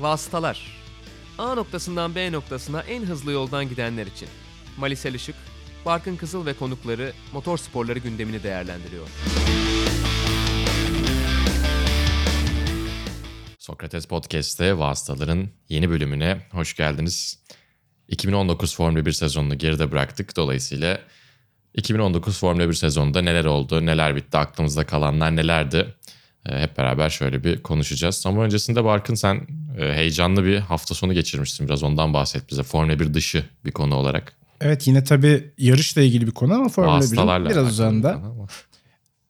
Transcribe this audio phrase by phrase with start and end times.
[0.00, 0.66] Vasıtalar.
[1.38, 4.28] A noktasından B noktasına en hızlı yoldan gidenler için.
[4.78, 5.34] Malisel Işık,
[5.86, 9.06] Barkın Kızıl ve konukları motor sporları gündemini değerlendiriyor.
[13.58, 17.38] Sokrates Podcast'te Vasıtaların yeni bölümüne hoş geldiniz.
[18.08, 20.36] 2019 Formula 1 sezonunu geride bıraktık.
[20.36, 21.00] Dolayısıyla
[21.74, 25.94] 2019 Formula 1 sezonunda neler oldu, neler bitti, aklımızda kalanlar nelerdi?
[26.46, 28.24] Ee, hep beraber şöyle bir konuşacağız.
[28.26, 29.46] Ama öncesinde Barkın sen
[29.78, 31.68] e, heyecanlı bir hafta sonu geçirmişsin.
[31.68, 32.62] Biraz ondan bahset bize.
[32.62, 34.32] Formula 1 dışı bir konu olarak.
[34.60, 38.22] Evet yine tabii yarışla ilgili bir konu ama Formula 1'in Vasıtalarla biraz uzağında.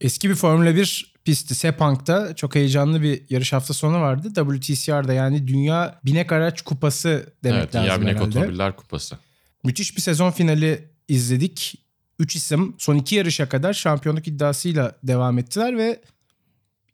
[0.00, 4.28] Eski bir Formula 1 pisti Sepang'da çok heyecanlı bir yarış hafta sonu vardı.
[4.34, 8.38] WTCR'da yani Dünya Binek Araç Kupası demek Evet, Dünya lazım Binek herhalde.
[8.38, 9.18] Otomobiller Kupası.
[9.64, 11.74] Müthiş bir sezon finali izledik.
[12.18, 16.00] Üç isim son iki yarışa kadar şampiyonluk iddiasıyla devam ettiler ve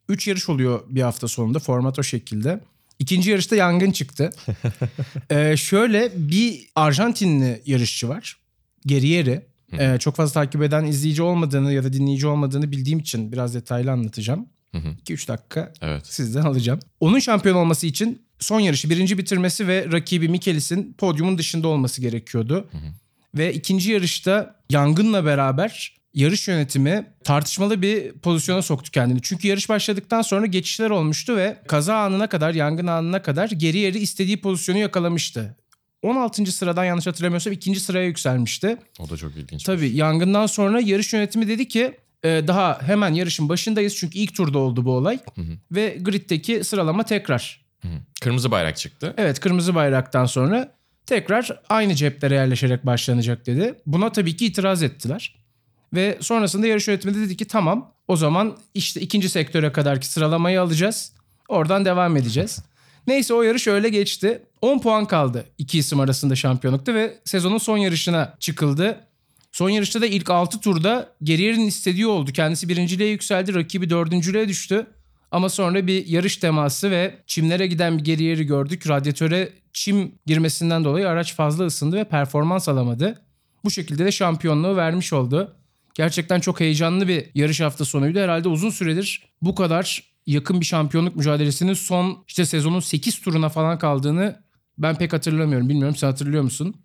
[0.09, 2.60] üç yarış oluyor bir hafta sonunda format o şekilde.
[2.98, 4.30] İkinci yarışta yangın çıktı.
[5.30, 8.36] Ee, şöyle bir Arjantinli yarışçı var.
[8.86, 9.47] Gerieri.
[9.78, 13.91] Ee, çok fazla takip eden izleyici olmadığını ya da dinleyici olmadığını bildiğim için biraz detaylı
[13.92, 14.47] anlatacağım.
[14.72, 14.89] Hı hı.
[15.06, 16.06] 2-3 dakika Evet.
[16.06, 16.80] sizden alacağım.
[17.00, 22.69] Onun şampiyon olması için son yarışı birinci bitirmesi ve rakibi Mikelis'in podyumun dışında olması gerekiyordu.
[23.34, 29.22] Ve ikinci yarışta yangınla beraber yarış yönetimi tartışmalı bir pozisyona soktu kendini.
[29.22, 33.98] Çünkü yarış başladıktan sonra geçişler olmuştu ve kaza anına kadar, yangın anına kadar geri yeri
[33.98, 35.56] istediği pozisyonu yakalamıştı.
[36.03, 36.53] 16.
[36.53, 38.77] sıradan yanlış hatırlamıyorsam ikinci sıraya yükselmişti.
[39.00, 39.64] O da çok ilginç.
[39.64, 44.58] Tabii yangından sonra yarış yönetimi dedi ki e, daha hemen yarışın başındayız çünkü ilk turda
[44.58, 45.19] oldu bu olay.
[45.73, 47.67] Ve griddeki sıralama tekrar.
[47.83, 47.98] Hı hı.
[48.20, 49.14] Kırmızı bayrak çıktı.
[49.17, 50.73] Evet kırmızı bayraktan sonra
[51.06, 53.75] tekrar aynı ceplere yerleşerek başlanacak dedi.
[53.86, 55.45] Buna tabii ki itiraz ettiler.
[55.95, 60.61] Ve sonrasında yarış yönetimi de dedi ki tamam o zaman işte ikinci sektöre kadarki sıralamayı
[60.61, 61.12] alacağız.
[61.48, 62.59] Oradan devam edeceğiz.
[63.06, 64.42] Neyse o yarış öyle geçti.
[64.62, 69.01] 10 puan kaldı iki isim arasında şampiyonlukta ve sezonun son yarışına çıkıldı.
[69.52, 72.33] Son yarışta da ilk 6 turda Gerrier'in istediği oldu.
[72.33, 74.86] Kendisi birinciliğe yükseldi, rakibi dördüncülüğe düştü.
[75.30, 78.89] Ama sonra bir yarış teması ve çimlere giden bir Gerrier'i gördük.
[78.89, 83.23] Radyatöre çim girmesinden dolayı araç fazla ısındı ve performans alamadı.
[83.64, 85.57] Bu şekilde de şampiyonluğu vermiş oldu.
[85.96, 88.18] Gerçekten çok heyecanlı bir yarış hafta sonuydu.
[88.18, 93.79] Herhalde uzun süredir bu kadar yakın bir şampiyonluk mücadelesinin son işte sezonun 8 turuna falan
[93.79, 94.42] kaldığını
[94.79, 95.68] ben pek hatırlamıyorum.
[95.68, 96.77] Bilmiyorum sen hatırlıyor musun?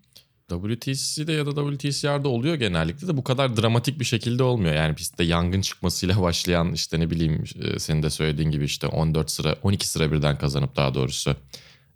[0.49, 4.75] WTC'de ya da WTCR'da oluyor genellikle de bu kadar dramatik bir şekilde olmuyor.
[4.75, 9.31] Yani pistte yangın çıkmasıyla başlayan işte ne bileyim e, senin de söylediğin gibi işte 14
[9.31, 11.35] sıra 12 sıra birden kazanıp daha doğrusu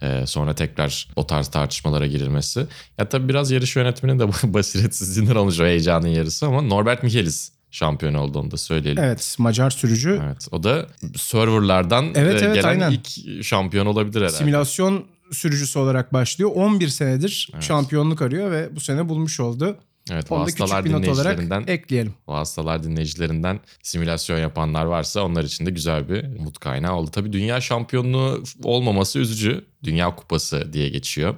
[0.02, 2.68] e, sonra tekrar o tarz tartışmalara girilmesi.
[2.98, 8.14] Ya tabii biraz yarış yönetiminin de basiretsizliğinden olmuş o heyecanın yarısı ama Norbert Michelis şampiyon
[8.14, 9.04] oldu onu da söyleyelim.
[9.04, 12.92] Evet Macar sürücü Evet, o da serverlardan Evet, e, evet, gelen aynen.
[12.92, 14.38] ilk şampiyon olabilir herhalde.
[14.38, 16.52] simülasyon sürücüsü olarak başlıyor.
[16.56, 17.64] 11 senedir Evet.
[17.64, 19.78] şampiyonluk arıyor ve bu sene bulmuş oldu.
[20.12, 22.14] Evet, Onu da küçük bir not olarak ekleyelim.
[22.28, 27.12] vasıtalar dinleyicilerinden simülasyon yapanlar varsa onlar için de güzel bir umut kaynağı oldu.
[27.12, 29.66] Tabii dünya şampiyonluğu olmaması üzücü.
[29.84, 31.36] Dünya kupası diye geçiyor.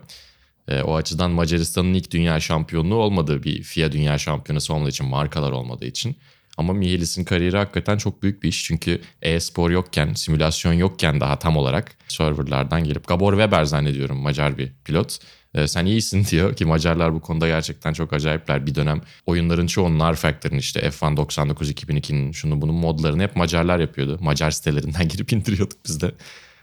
[0.67, 5.51] Ee, o açıdan Macaristan'ın ilk dünya şampiyonluğu olmadığı bir FIA dünya şampiyonası olmadığı için markalar
[5.51, 6.15] olmadığı için.
[6.57, 8.63] Ama Mihelis'in kariyeri hakikaten çok büyük bir iş.
[8.63, 14.73] Çünkü e-spor yokken, simülasyon yokken daha tam olarak serverlardan gelip Gabor Weber zannediyorum Macar bir
[14.85, 15.17] pilot.
[15.53, 18.65] Ee, sen iyisin diyor ki Macarlar bu konuda gerçekten çok acayipler.
[18.65, 24.17] Bir dönem oyunların çoğunun R-Factor'ın işte F1 99 2002'nin şunu bunun modlarını hep Macarlar yapıyordu.
[24.21, 26.11] Macar sitelerinden girip indiriyorduk biz de.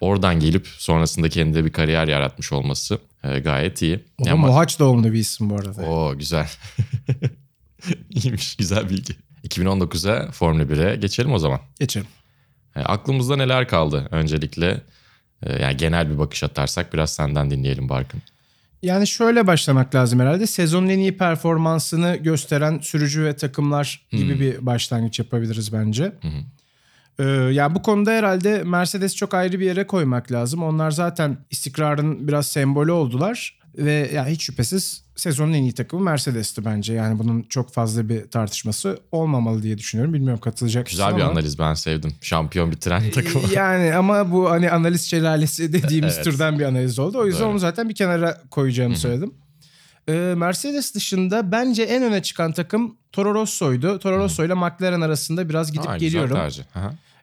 [0.00, 4.04] Oradan gelip sonrasında kendine bir kariyer yaratmış olması e, gayet iyi.
[4.18, 5.82] O da Ama- Mohaç doğumlu bir isim bu arada.
[5.82, 6.48] Oo güzel.
[8.10, 9.14] İyiymiş güzel bilgi.
[9.44, 11.60] 2019'a Formula 1'e geçelim o zaman.
[11.80, 12.06] Geçelim.
[12.76, 14.80] E, aklımızda neler kaldı öncelikle?
[15.42, 18.22] E, yani genel bir bakış atarsak biraz senden dinleyelim Barkın.
[18.82, 20.46] Yani şöyle başlamak lazım herhalde.
[20.46, 26.12] Sezonun en iyi performansını gösteren sürücü ve takımlar gibi bir başlangıç yapabiliriz bence.
[27.18, 30.62] Ee, yani bu konuda herhalde Mercedes çok ayrı bir yere koymak lazım.
[30.62, 33.58] Onlar zaten istikrarın biraz sembolü oldular.
[33.78, 36.92] Ve yani hiç şüphesiz sezonun en iyi takımı Mercedes'ti bence.
[36.94, 40.14] Yani bunun çok fazla bir tartışması olmamalı diye düşünüyorum.
[40.14, 42.12] Bilmiyorum katılacak Güzel bir ama- analiz ben sevdim.
[42.20, 43.42] Şampiyon bitiren takım.
[43.54, 46.24] Yani ama bu hani analiz şelalesi dediğimiz Evet.
[46.24, 47.18] türden bir analiz oldu.
[47.18, 47.50] O yüzden Doğru.
[47.50, 49.34] onu zaten bir kenara koyacağımı söyledim.
[50.08, 53.98] Ee, Mercedes dışında bence en öne çıkan takım Toro Rosso'ydu.
[53.98, 56.38] Toro Rosso ile McLaren arasında biraz gidip güzel geliyorum.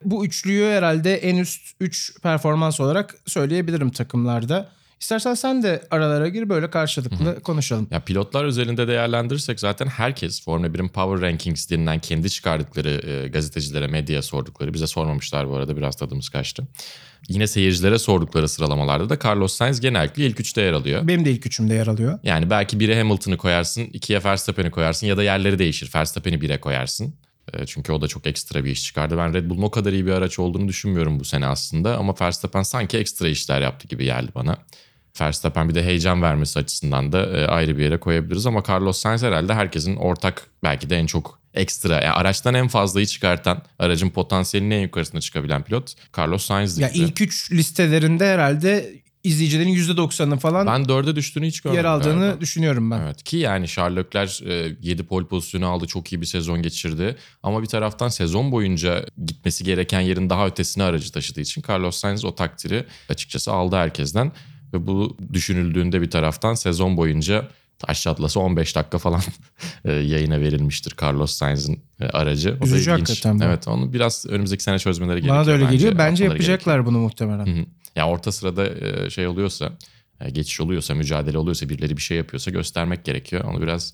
[0.06, 4.70] Bu üçlüyü herhalde en üst 3 performans olarak söyleyebilirim takımlarda.
[5.02, 7.88] İstersen sen de aralara gir böyle karşılıklı konuşalım.
[7.92, 13.88] Ya pilotlar özelinde değerlendirirsek zaten herkes Formula 1'in Power Rankings denilen kendi çıkardıkları e, gazetecilere,
[13.88, 16.64] medyaya sordukları, bize sormamışlar bu arada biraz tadımız kaçtı.
[17.30, 21.08] Yine seyircilere sordukları sıralamalarda da Carlos Sainz genellikle ilk üçte yer alıyor.
[21.08, 22.20] Benim de ilk üçümde yer alıyor.
[22.24, 25.90] Yani belki bire Hamilton'ı koyarsın, ikiye Verstappen'i koyarsın ya da yerleri değişir.
[25.96, 27.14] Verstappen'i bire koyarsın.
[27.54, 29.18] E, Çünkü o da çok ekstra bir iş çıkardı.
[29.18, 31.98] Ben Red Bull'un o kadar iyi bir araç olduğunu düşünmüyorum bu sene aslında.
[31.98, 34.58] Ama Verstappen sanki ekstra işler yaptı gibi geldi bana.
[35.22, 38.46] Verstappen bir de heyecan vermesi açısından da e, ayrı bir yere koyabiliriz.
[38.46, 41.94] Ama Carlos Sainz herhalde herkesin ortak belki de en çok ekstra.
[41.94, 46.82] Yani araçtan en fazlayı çıkartan, aracın potansiyelinin en yukarısına çıkabilen pilot Carlos Sainz'di.
[46.82, 47.04] Ya bize.
[47.04, 51.84] ilk üç listelerinde herhalde izleyicilerin %90'ı falan ben dörde düştüğünü hiç görmedim.
[51.84, 52.42] yer aldığını galiba.
[52.42, 53.02] düşünüyorum ben.
[53.02, 54.46] Evet ki yani Charles Leclerc
[54.82, 57.16] 7 pole pozisyonu aldı çok iyi bir sezon geçirdi.
[57.44, 62.26] Ama bir taraftan sezon boyunca gitmesi gereken yerin daha ötesine aracı taşıdığı için Carlos Sainz
[62.26, 64.32] o takdiri açıkçası aldı herkesten.
[64.74, 67.48] Ve bu düşünüldüğünde bir taraftan sezon boyunca
[67.80, 69.22] taş çatlası 15 dakika falan
[69.86, 72.58] e, yayına verilmiştir Carlos Sainz'in e, aracı.
[72.58, 73.10] O da Üzücü ilginç.
[73.10, 73.44] hakikaten bu.
[73.44, 75.36] Evet onu biraz önümüzdeki sene çözmeleri gerekiyor.
[75.36, 75.98] Bana da öyle geliyor.
[75.98, 77.46] Bence yapmaları yapacaklar bunu muhtemelen.
[77.46, 77.66] Hı hı.
[77.96, 79.72] Ya orta sırada e, şey oluyorsa,
[80.32, 83.44] geçiş oluyorsa, mücadele oluyorsa, birileri bir şey yapıyorsa göstermek gerekiyor.
[83.44, 83.94] Onu biraz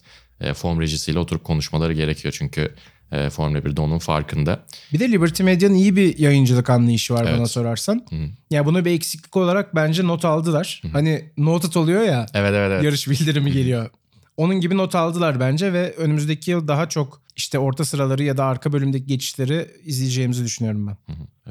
[0.54, 2.36] form rejisiyle oturup konuşmaları gerekiyor.
[2.38, 2.76] Çünkü
[3.12, 4.60] e, Formula 1'de onun farkında.
[4.94, 7.38] Bir de Liberty Media'nın iyi bir yayıncılık anlayışı var Evet.
[7.38, 8.06] bana sorarsan.
[8.10, 8.16] Hı.
[8.52, 10.82] Ya bunu bir eksiklik olarak bence not aldılar.
[10.94, 12.84] Hani noted oluyor ya Evet evet evet.
[12.84, 13.90] yarış bildirimi geliyor.
[14.38, 18.46] Onun gibi not aldılar bence ve önümüzdeki yıl daha çok işte orta sıraları ya da
[18.46, 20.98] arka bölümdeki geçişleri izleyeceğimizi düşünüyorum ben.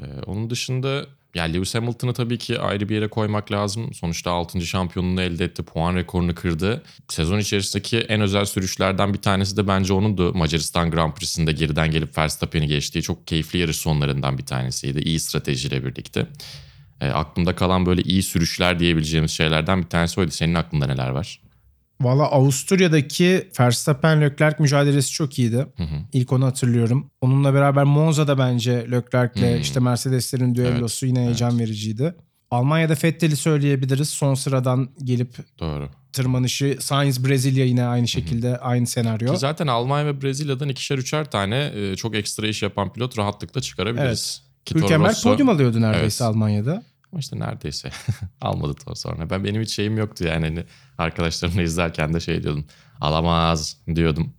[0.01, 1.05] E, onun dışında
[1.37, 3.93] yani Lewis Hamilton'ı tabii ki ayrı bir yere koymak lazım.
[3.93, 4.61] Sonuçta 6.
[4.61, 5.63] şampiyonluğunu elde etti.
[5.63, 6.83] Puan rekorunu kırdı.
[7.07, 10.33] Sezon içerisindeki en özel sürüşlerden bir tanesi de bence onundu.
[10.33, 14.99] Macaristan Grand Prix'sinde geriden gelip Verstappen'i geçtiği çok keyifli yarış sonlarından bir tanesiydi.
[14.99, 16.27] İyi stratejiyle birlikte.
[17.01, 20.31] E, aklımda kalan böyle iyi sürüşler diyebileceğimiz şeylerden bir tanesi oydu.
[20.31, 21.39] Senin aklında neler var?
[22.01, 25.67] Valla Avusturya'daki Verstappen Leclerc mücadelesi çok iyiydi.
[25.77, 25.95] Hı hı.
[26.13, 27.09] İlk onu hatırlıyorum.
[27.21, 29.61] Onunla beraber Monza'da bence Leclerc'le Hmm.
[29.61, 32.15] işte Mercedes'lerin düellosu yine heyecan vericiydi.
[32.51, 34.09] Almanya'da Vettel'i söyleyebiliriz.
[34.09, 35.89] Son sıradan gelip Doğru.
[36.13, 39.33] tırmanışı Sainz Brezilya yine aynı şekilde aynı senaryo.
[39.33, 43.61] Ki zaten Almanya ve Brezilya'dan ikişer üçer tane e, çok ekstra iş yapan pilot rahatlıkla
[43.61, 44.41] çıkarabiliriz.
[44.65, 46.35] Ki Toro Hülkenberg Rosso- podyum alıyordu neredeyse Evet.
[46.35, 46.83] Almanya'da.
[47.11, 47.89] Ama işte neredeyse
[48.41, 49.29] almadı to- sonra.
[49.29, 50.63] Ben benim hiç şeyim yoktu yani hani
[50.97, 52.65] arkadaşlarımla izlerken de şey diyordum.
[53.01, 54.33] Alamaz diyordum.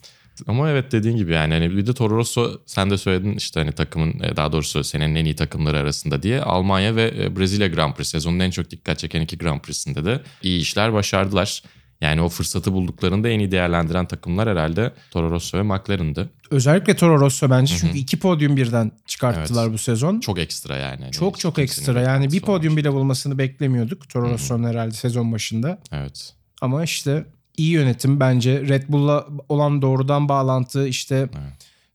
[0.47, 3.73] Ama evet dediğin gibi yani hani bir de Toro Rosso sen de söyledin işte hani
[3.73, 7.95] takımın e, daha doğrusu senin en iyi takımları arasında diye Almanya ve e, Brezilya Grand
[7.95, 11.63] Prix sezonun en çok dikkat çeken iki Grand Prix'sinde de iyi işler başardılar.
[12.01, 16.31] Yani o fırsatı bulduklarında en iyi değerlendiren takımlar herhalde Toro Rosso ve McLaren'dı.
[16.51, 19.73] Özellikle Toro Rosso bence çünkü iki podyum birden çıkarttılar Evet.
[19.73, 20.21] bu sezon.
[20.21, 21.01] Çok ekstra yani.
[21.01, 22.01] Hani Çok çok ekstra.
[22.01, 25.79] Yani bir podyum bile bulmasını beklemiyorduk Toro Rosso'nun herhalde sezon başında.
[25.93, 26.35] Evet.
[26.61, 27.25] Ama işte
[27.57, 28.61] iyi yönetim bence.
[28.69, 31.29] Red Bull'la olan doğrudan bağlantı işte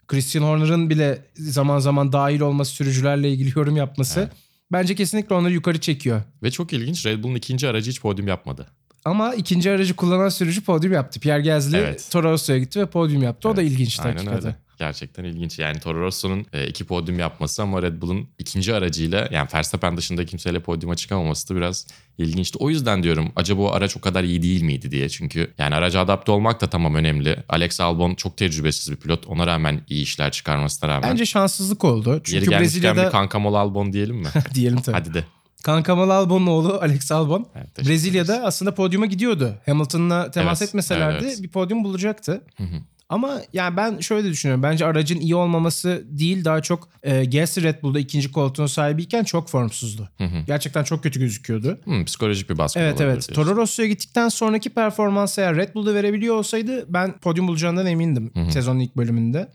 [0.08, 4.30] Christian Horner'ın bile zaman zaman dahil olması sürücülerle ilgili yorum yapması.
[4.72, 6.22] Bence kesinlikle onları yukarı çekiyor.
[6.44, 8.68] Ve çok ilginç Red Bull'un ikinci aracı hiç podyum yapmadı.
[9.06, 11.20] Ama ikinci aracı kullanan sürücü podyum yaptı.
[11.20, 12.08] Pierre Gasly Evet.
[12.12, 13.50] Toro Rosso'ya gitti ve podyum yaptı.
[13.50, 14.46] o da Evet, ilginçti Aynen hakikaten.
[14.46, 14.56] öyle.
[14.80, 15.60] Gerçekten ilginç.
[15.60, 20.26] Yani Toro Rosso'nun e, iki podyum yapması ama Red Bull'un ikinci aracıyla yani Verstappen dışında
[20.26, 22.58] kimseyle podyuma çıkamaması da biraz ilginçti.
[22.58, 25.10] O yüzden diyorum acaba o araç o kadar iyi değil miydi diye.
[25.10, 27.38] Çünkü yani araca adapte olmak da tamam önemli.
[27.50, 29.28] Alex Albon çok tecrübesiz bir pilot.
[29.28, 31.12] Ona rağmen iyi işler çıkarmasına rağmen.
[31.12, 32.10] Bence şanssızlık oldu.
[32.10, 34.28] Yeri Çünkü gelmişken Brezilya'da bir kankamol Albon diyelim mi?
[34.54, 34.98] diyelim tabii.
[34.98, 35.24] Hadi de.
[35.64, 39.56] Kankamal Albon'un oğlu Alex Albon Evet, Brezilya'da aslında podyuma gidiyordu.
[39.66, 42.42] Hamilton'la temas Evet, etmeselerdi evet, bir podyum bulacaktı.
[42.58, 42.64] hı.
[43.10, 44.64] Ama yani ben şöyle düşünüyorum.
[44.64, 49.50] Bence aracın iyi olmaması değil daha çok e, Gasly Red Bull'da ikinci koltuğun sahibiyken çok
[49.50, 50.10] formsuzdu.
[50.18, 50.38] Hı hı.
[50.48, 51.80] Gerçekten çok kötü gözüküyordu.
[51.84, 53.14] Hmm, psikolojik bir baskı Evet evet.
[53.14, 53.34] diyorsun.
[53.34, 58.80] Toro Rosso'ya gittikten sonraki performansı eğer Red Bull'da verebiliyor olsaydı ben podyum bulacağından emindim sezonun
[58.80, 59.52] ilk bölümünde.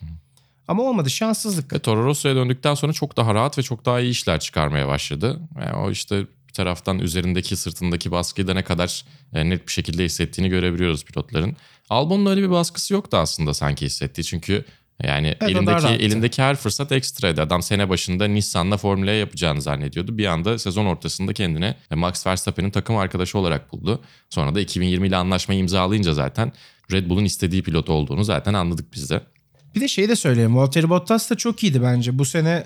[0.68, 1.72] Ama olmadı şanssızlık.
[1.72, 5.40] Ve Toro Rosso'ya döndükten sonra çok daha rahat ve çok daha iyi işler çıkarmaya başladı.
[5.60, 10.04] Yani o işte bir taraftan üzerindeki sırtındaki baskıyı da ne kadar e, net bir şekilde
[10.04, 11.56] hissettiğini görebiliyoruz pilotların.
[11.90, 14.24] Albon'un öyle bir baskısı yoktu aslında sanki hissettiği.
[14.24, 14.64] Çünkü
[15.02, 17.42] yani o daha elindeki elindeki her fırsat ekstraydı.
[17.42, 20.18] Adam sene başında Nissan'la Formula E yapacağını zannediyordu.
[20.18, 24.02] Bir anda sezon ortasında kendine e, Max Verstappen'in takım arkadaşı olarak buldu.
[24.30, 26.52] Sonra da 2020 ile anlaşmayı imzalayınca zaten
[26.92, 29.20] Red Bull'un istediği pilot olduğunu zaten anladık biz de.
[29.78, 30.56] Bir de şeyi de söyleyeyim.
[30.56, 32.18] Valtteri Bottas da çok iyiydi bence.
[32.18, 32.64] Bu sene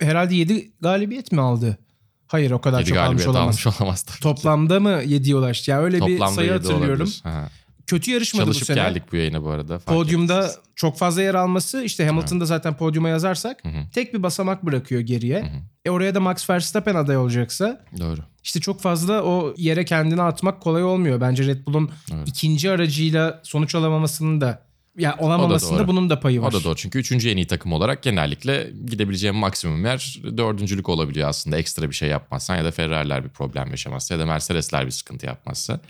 [0.00, 1.78] herhalde 7 galibiyet mi aldı?
[2.26, 3.42] Hayır o kadar 7 çok almış olamaz.
[3.66, 4.22] almış olamaz tabii ki.
[4.22, 5.70] Toplamda mı 7'ye ulaştı?
[5.70, 7.10] Yani öyle bir Toplamda sayı yedi hatırlıyorum.
[7.86, 8.76] kötü yarışmadı bu Çalışıp sene.
[8.76, 9.78] geldik bu yayına bu arada.
[9.78, 10.58] Podyumda ettiniz.
[10.76, 13.90] çok fazla yer alması işte Hamilton'da zaten podyuma yazarsak Hı hı.
[13.92, 15.40] tek bir basamak bırakıyor geriye.
[15.42, 15.46] hı.
[15.84, 18.20] E oraya da Max Verstappen aday olacaksa Doğru.
[18.44, 21.20] işte çok fazla o yere kendini atmak kolay olmuyor.
[21.20, 22.28] Bence Red Bull'un Evet.
[22.28, 24.65] ikinci aracıyla sonuç alamamasının da
[24.98, 25.88] ya olamamasında doğru.
[25.88, 26.48] bunun da payı var.
[26.48, 31.28] O da doğru çünkü üçüncü en iyi takım olarak genellikle gidebileceğim maksimum yer dördüncülük olabiliyor
[31.28, 31.58] aslında.
[31.58, 35.26] Ekstra bir şey yapmazsan ya da Ferrari'ler bir problem yaşamazsa ya da Mercedes'ler bir sıkıntı
[35.26, 35.80] yapmazsa.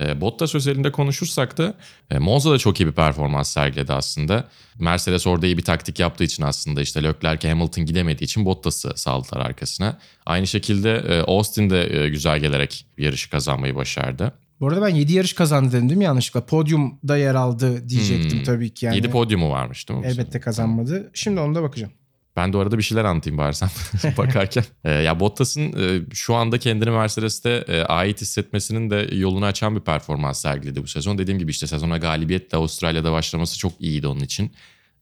[0.00, 1.74] E, Bottas özelinde konuşursak da
[2.10, 4.48] e, Monza da çok iyi bir performans sergiledi aslında.
[4.78, 9.40] Mercedes orada iyi bir taktik yaptığı için aslında işte Leclerc Hamilton gidemediği için Bottas'ı saldılar
[9.40, 9.98] arkasına.
[10.26, 14.32] Aynı şekilde e, Austin de e, güzel gelerek yarışı kazanmayı başardı.
[14.60, 16.46] Bu arada ben 7 yarış kazandı dedim değil mi yanlışlıkla?
[16.46, 18.44] Podyumda yer aldı diyecektim Hmm.
[18.44, 18.86] tabii ki.
[18.86, 20.06] Yani 7 podyumu varmış değil mi?
[20.06, 21.10] elbette kazanmadı.
[21.14, 21.92] Şimdi onu da bakacağım.
[22.36, 23.68] Ben de orada bir şeyler anlatayım bari sen
[24.16, 24.64] bakarken.
[24.84, 29.80] Ee, ya Bottas'ın e, şu anda kendini Mercedes'te e, ait hissetmesinin de yolunu açan bir
[29.80, 31.18] performans sergiledi bu sezon.
[31.18, 34.52] Dediğim gibi işte sezona galibiyetle Avustralya'da başlaması çok iyiydi onun için.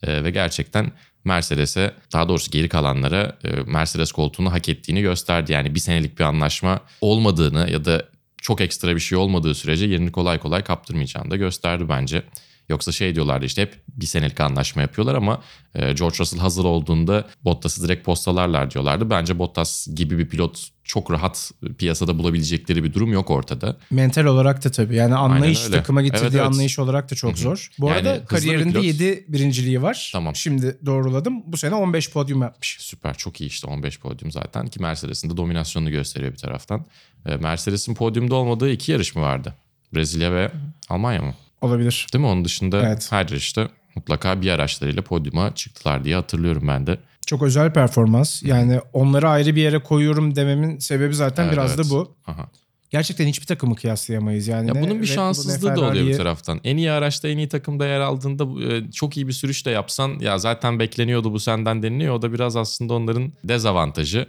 [0.02, 0.92] E, ve gerçekten
[1.24, 5.52] Mercedes'e daha doğrusu geri kalanlara e, Mercedes koltuğunu hak ettiğini gösterdi.
[5.52, 8.02] Yani bir senelik bir anlaşma olmadığını ya da
[8.46, 12.22] çok ekstra bir şey olmadığı sürece yerini kolay kolay kaptırmayacağını da gösterdi bence.
[12.68, 15.42] Yoksa şey diyorlardı işte hep bir senelik anlaşma yapıyorlar ama
[15.74, 19.10] e, George Russell hazır olduğunda Bottas'ı direkt postalarlar diyorlardı.
[19.10, 23.76] Bence Bottas gibi bir pilot çok rahat piyasada bulabilecekleri bir durum yok ortada.
[23.90, 24.96] Mental olarak da tabii.
[24.96, 26.46] Yani anlayış takıma getirdiği Evet, evet.
[26.46, 27.68] anlayış olarak da çok zor.
[27.78, 28.84] Bu Yani arada bir kariyerinde pilot.
[28.84, 30.10] 7 birinciliği var.
[30.12, 30.36] Tamam.
[30.36, 31.42] Şimdi doğruladım.
[31.46, 32.76] Bu sene 15 podyum yapmış.
[32.80, 36.86] Süper çok iyi işte 15 podyum zaten ki Mercedes'in de dominasyonunu gösteriyor bir taraftan.
[37.26, 39.54] E, Mercedes'in podyumda olmadığı iki yarış mı vardı?
[39.94, 40.50] Brezilya ve
[40.88, 41.34] Almanya mı?
[41.60, 42.06] Olabilir.
[42.12, 42.28] Değil mi?
[42.28, 43.06] Onun dışında Evet.
[43.12, 46.98] her yarışta mutlaka bir araçlarıyla podyuma çıktılar diye hatırlıyorum ben de.
[47.26, 48.42] Çok özel performans.
[48.42, 51.86] Yani onları ayrı bir yere koyuyorum dememin sebebi zaten Evet, biraz evet.
[51.86, 52.16] da bu.
[52.26, 52.48] Aha.
[52.90, 54.48] Gerçekten hiçbir takımı kıyaslayamayız.
[54.48, 56.60] Yani Ya ne bunun bir Red şanssızlığı da oluyor bir taraftan.
[56.64, 60.18] En iyi araçta en iyi takımda yer aldığında e, çok iyi bir sürüş de yapsan
[60.20, 62.14] ya zaten bekleniyordu bu senden deniliyor.
[62.14, 64.26] O da biraz aslında onların dezavantajı.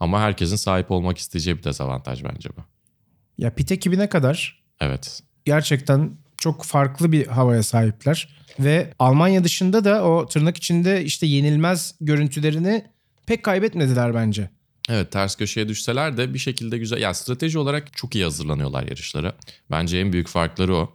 [0.00, 2.60] Ama herkesin sahip olmak isteyeceği bir dezavantaj bence bu.
[3.38, 5.20] Ya pit ekibine kadar Evet.
[5.44, 6.10] gerçekten
[6.40, 8.28] çok farklı bir havaya sahipler.
[8.60, 12.84] Ve Almanya dışında da o tırnak içinde işte yenilmez görüntülerini
[13.26, 14.50] pek kaybetmediler bence.
[14.88, 16.98] Evet ters köşeye düşseler de bir şekilde güzel.
[16.98, 19.34] Ya strateji olarak çok iyi hazırlanıyorlar yarışlara.
[19.70, 20.94] Bence en büyük farkları o.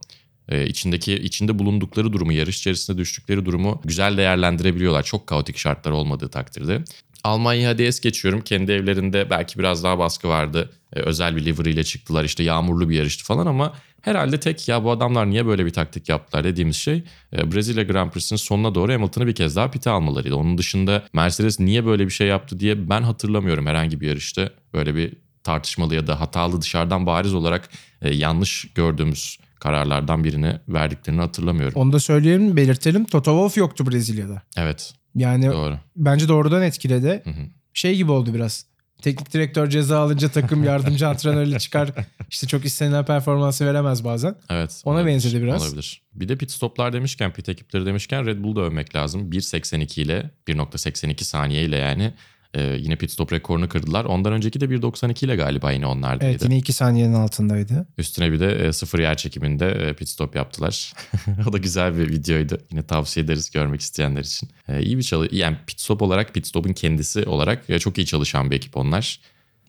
[0.50, 5.04] Ee, içindeki içinde bulundukları durumu, yarış içerisinde düştükleri durumu güzel değerlendirebiliyorlar.
[5.04, 6.84] Çok kaotik şartlar olmadığı takdirde.
[7.26, 8.42] Almanya hadi es geçiyorum.
[8.42, 10.70] Kendi evlerinde belki biraz daha baskı vardı.
[10.94, 12.24] Ee, özel bir livery ile çıktılar.
[12.24, 16.10] İşte yağmurlu bir yarıştı falan ama herhalde tek ya bu adamlar niye böyle bir taktik
[16.10, 17.04] yaptılar dediğimiz şey
[17.38, 20.36] e, Brezilya Grand Prix'sinin sonuna doğru Hamilton'ı bir kez daha pite almalarıydı.
[20.36, 24.96] Onun dışında Mercedes niye böyle bir şey yaptı diye ben hatırlamıyorum herhangi bir yarışta böyle
[24.96, 25.14] bir
[25.44, 27.70] tartışmalı ya da hatalı dışarıdan bariz olarak
[28.02, 31.82] e, yanlış gördüğümüz kararlardan birini verdiklerini hatırlamıyorum.
[31.82, 33.06] Onu da söyleyelim, belirtelim.
[33.06, 34.42] Toto Wolff yoktu Brezilya'da.
[34.58, 35.78] Evet Yani doğru.
[35.96, 37.22] bence doğrudan etkiledi.
[37.24, 37.44] Hı hı.
[37.74, 38.66] Şey gibi oldu biraz.
[39.02, 41.92] Teknik direktör ceza alınca takım yardımcı antrenörle çıkar.
[42.30, 44.36] İşte çok istenilen performansı veremez bazen.
[44.50, 44.82] Evet.
[44.86, 45.64] Ona olabilir, benzedi biraz.
[45.64, 46.02] Olabilir.
[46.14, 49.32] Bir de pit stoplar demişken, pit ekipleri demişken Red Bull'u da övmek lazım.
[49.32, 52.14] 1.82 ile 1.82 saniye ile yani
[52.56, 54.06] e, yine pit stop rekorunu kırdılar.
[54.06, 56.26] Ondan önceki de 1.92 ile galiba yine onlardaydı.
[56.26, 57.88] Evet yine 2 saniyenin altındaydı.
[57.98, 60.94] Üstüne bir de e, sıfır yer çekiminde e, pit stop yaptılar.
[61.48, 62.58] o da güzel bir videoydu.
[62.72, 64.50] Yine tavsiye ederiz görmek isteyenler için.
[64.68, 68.06] E, iyi bir çalı yani pit stop olarak pit stop'un kendisi olarak e, çok iyi
[68.06, 69.20] çalışan bir ekip onlar.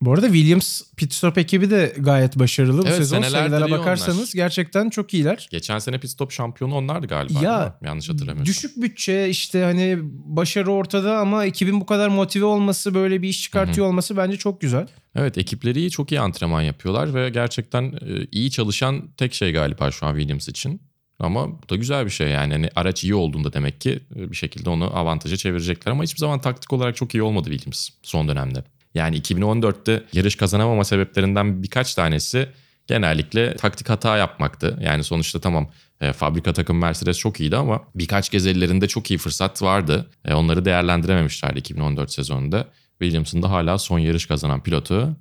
[0.01, 2.83] Bu arada Williams pit stop ekibi de gayet başarılı.
[2.83, 4.29] Bu Evet, sezon iyi bakarsanız onlar.
[4.35, 5.49] gerçekten çok iyiler.
[5.51, 7.41] Geçen sene pit stop şampiyonu onlardı galiba.
[7.43, 8.47] Ya, yanlış hatırlamıyorsam.
[8.47, 13.43] Düşük bütçe işte hani başarı ortada ama ekibin bu kadar motive olması böyle bir iş
[13.43, 14.87] çıkartıyor olması bence çok güzel.
[15.15, 19.91] Evet ekipleri iyi, çok iyi antrenman yapıyorlar ve gerçekten e, iyi çalışan tek şey galiba
[19.91, 20.81] şu an Williams için.
[21.19, 22.53] Ama bu da güzel bir şey yani.
[22.53, 25.93] Hani araç iyi olduğunda demek ki e, bir şekilde onu avantaja çevirecekler.
[25.93, 28.65] Ama hiçbir zaman taktik olarak çok iyi olmadı Williams son dönemde.
[28.97, 32.49] Yani 2014'te yarış kazanamama sebeplerinden birkaç tanesi
[32.87, 34.79] genellikle taktik hata yapmaktı.
[34.83, 39.19] Yani sonuçta tamam e, fabrika takım Mercedes çok iyiydi ama birkaç kez ellerinde çok iyi
[39.19, 40.11] fırsat vardı.
[40.25, 42.69] E, onları değerlendirememişlerdi 2014 sezonunda.
[42.99, 45.17] Williams'ın da hala son yarış kazanan pilotu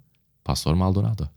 [0.46, 1.30] Pastor Maldonado.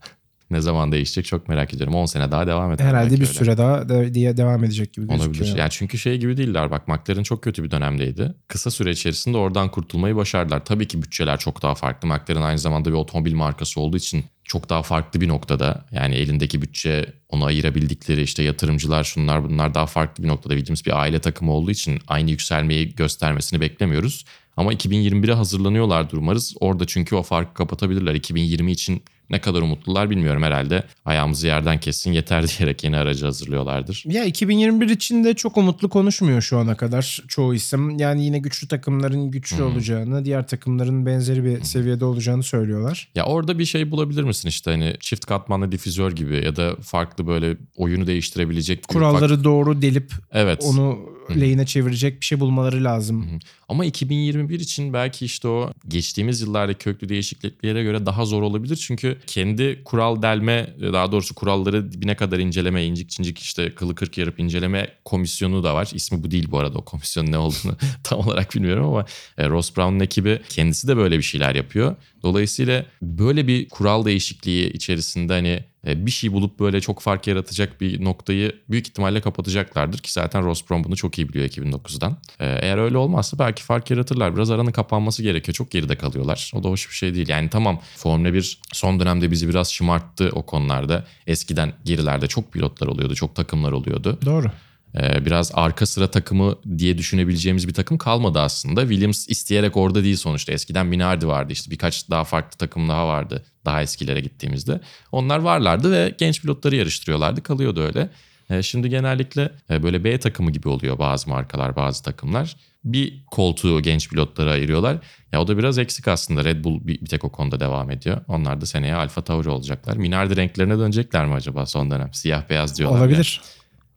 [0.50, 1.95] Ne zaman değişecek çok merak ediyorum.
[1.95, 2.85] 10 sene daha devam eder.
[2.85, 3.26] Herhalde bir öyle.
[3.26, 5.35] süre daha de, diye devam edecek gibi gözüküyor.
[5.35, 5.57] Olabilir.
[5.59, 8.35] Yani çünkü şey gibi değiller bak McLaren çok kötü bir dönemdeydi.
[8.49, 10.64] Kısa süre içerisinde oradan kurtulmayı başardılar.
[10.64, 12.09] Tabii ki bütçeler çok daha farklı.
[12.09, 15.85] McLaren aynı zamanda bir otomobil markası olduğu için çok daha farklı bir noktada.
[15.93, 20.55] Yani elindeki bütçe onu ayırabildikleri işte yatırımcılar şunlar bunlar daha farklı bir noktada.
[20.55, 24.25] Williams bir aile takımı olduğu için aynı yükselmeyi göstermesini beklemiyoruz.
[24.57, 26.55] Ama 2021'e hazırlanıyorlardır umarız.
[26.61, 28.14] Orada çünkü o farkı kapatabilirler.
[28.14, 30.82] 2020 için Ne kadar umutlular bilmiyorum herhalde.
[31.04, 34.02] Ayağımızı yerden kessin yeter diyerek yeni aracı hazırlıyorlardır.
[34.06, 37.99] Ya 2021 için de çok umutlu konuşmuyor şu ana kadar çoğu isim.
[37.99, 43.08] Yani yine güçlü takımların güçlü olacağını, diğer takımların benzeri bir seviyede olacağını söylüyorlar.
[43.14, 47.26] Ya orada bir şey bulabilir misin işte hani çift katmanlı difüzör gibi ya da farklı
[47.26, 50.64] böyle oyunu değiştirebilecek Kuralları ufak- doğru delip Evet.
[50.64, 50.99] onu
[51.30, 53.40] lane'e çevirecek bir şey bulmaları lazım.
[53.68, 58.76] Ama 2021 için belki işte o geçtiğimiz yıllarda köklü değişikliklere göre daha zor olabilir.
[58.76, 64.18] Çünkü kendi kural delme daha doğrusu kuralları dibine kadar inceleme, incik cincik işte kılı kırk
[64.18, 65.90] yarıp inceleme komisyonu da var.
[65.94, 69.04] İsmi bu değil bu arada o komisyonun ne olduğunu tam olarak bilmiyorum ama
[69.38, 71.97] e, Ross Brown'un ekibi kendisi de böyle bir şeyler yapıyor.
[72.23, 75.64] Dolayısıyla böyle bir kural değişikliği içerisinde hani
[75.97, 80.71] bir şey bulup böyle çok fark yaratacak bir noktayı büyük ihtimalle kapatacaklardır ki zaten Ross
[80.71, 82.16] Brown bunu çok iyi biliyor 2009'dan.
[82.40, 84.37] E, Eğer öyle olmazsa belki fark yaratırlar.
[84.37, 85.54] Biraz aranın kapanması gerekiyor.
[85.54, 86.52] Çok geride kalıyorlar.
[86.54, 87.28] O da hoş bir şey değil.
[87.28, 91.07] Yani tamam Formula 1 son dönemde bizi biraz şımarttı o konularda.
[91.26, 94.18] Eskiden gerilerde çok pilotlar oluyordu, çok takımlar oluyordu.
[94.25, 94.50] Doğru.
[94.97, 98.80] Ee, biraz arka sıra takımı diye düşünebileceğimiz bir takım kalmadı aslında.
[98.80, 100.52] Williams isteyerek orada değil sonuçta.
[100.52, 104.80] Eskiden Minardi vardı işte birkaç daha farklı takım daha vardı daha eskilere gittiğimizde.
[105.12, 108.11] Onlar varlardı ve genç pilotları yarıştırıyorlardı kalıyordu öyle.
[108.50, 112.57] Ee, şimdi genellikle e, böyle B takımı gibi oluyor bazı markalar bazı takımlar.
[112.85, 114.97] Bir koltuğu genç pilotlara ayırıyorlar.
[115.33, 116.45] Ya o da biraz eksik aslında.
[116.45, 118.21] Red Bull bir, tek o konuda devam ediyor.
[118.28, 119.97] Onlar da seneye Alfa Tauri olacaklar.
[119.97, 122.14] Minardi renklerine dönecekler mi acaba son dönem?
[122.14, 122.99] Siyah beyaz diyorlar.
[122.99, 123.40] Olabilir.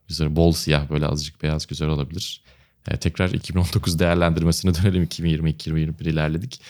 [0.08, 2.42] Güzel bol siyah böyle azıcık beyaz güzel olabilir.
[2.88, 5.04] Ee, tekrar 2019 değerlendirmesine dönelim.
[5.04, 6.60] 2020-2021 ilerledik.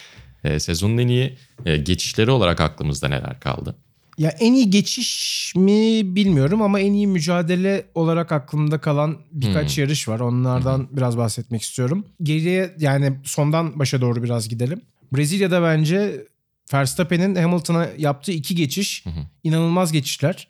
[0.44, 1.36] Ee, sezonun en iyi
[1.66, 3.76] e, geçişleri olarak aklımızda neler kaldı?
[4.18, 10.08] Ya en iyi geçiş mi bilmiyorum ama en iyi mücadele olarak aklımda kalan birkaç yarış
[10.08, 10.20] var.
[10.20, 12.06] Onlardan biraz bahsetmek istiyorum.
[12.22, 14.80] Geriye yani sondan başa doğru biraz gidelim.
[15.12, 16.26] Brezilya'da bence
[16.74, 19.04] Verstappen'in Hamilton'a yaptığı iki geçiş
[19.44, 20.48] inanılmaz geçişler.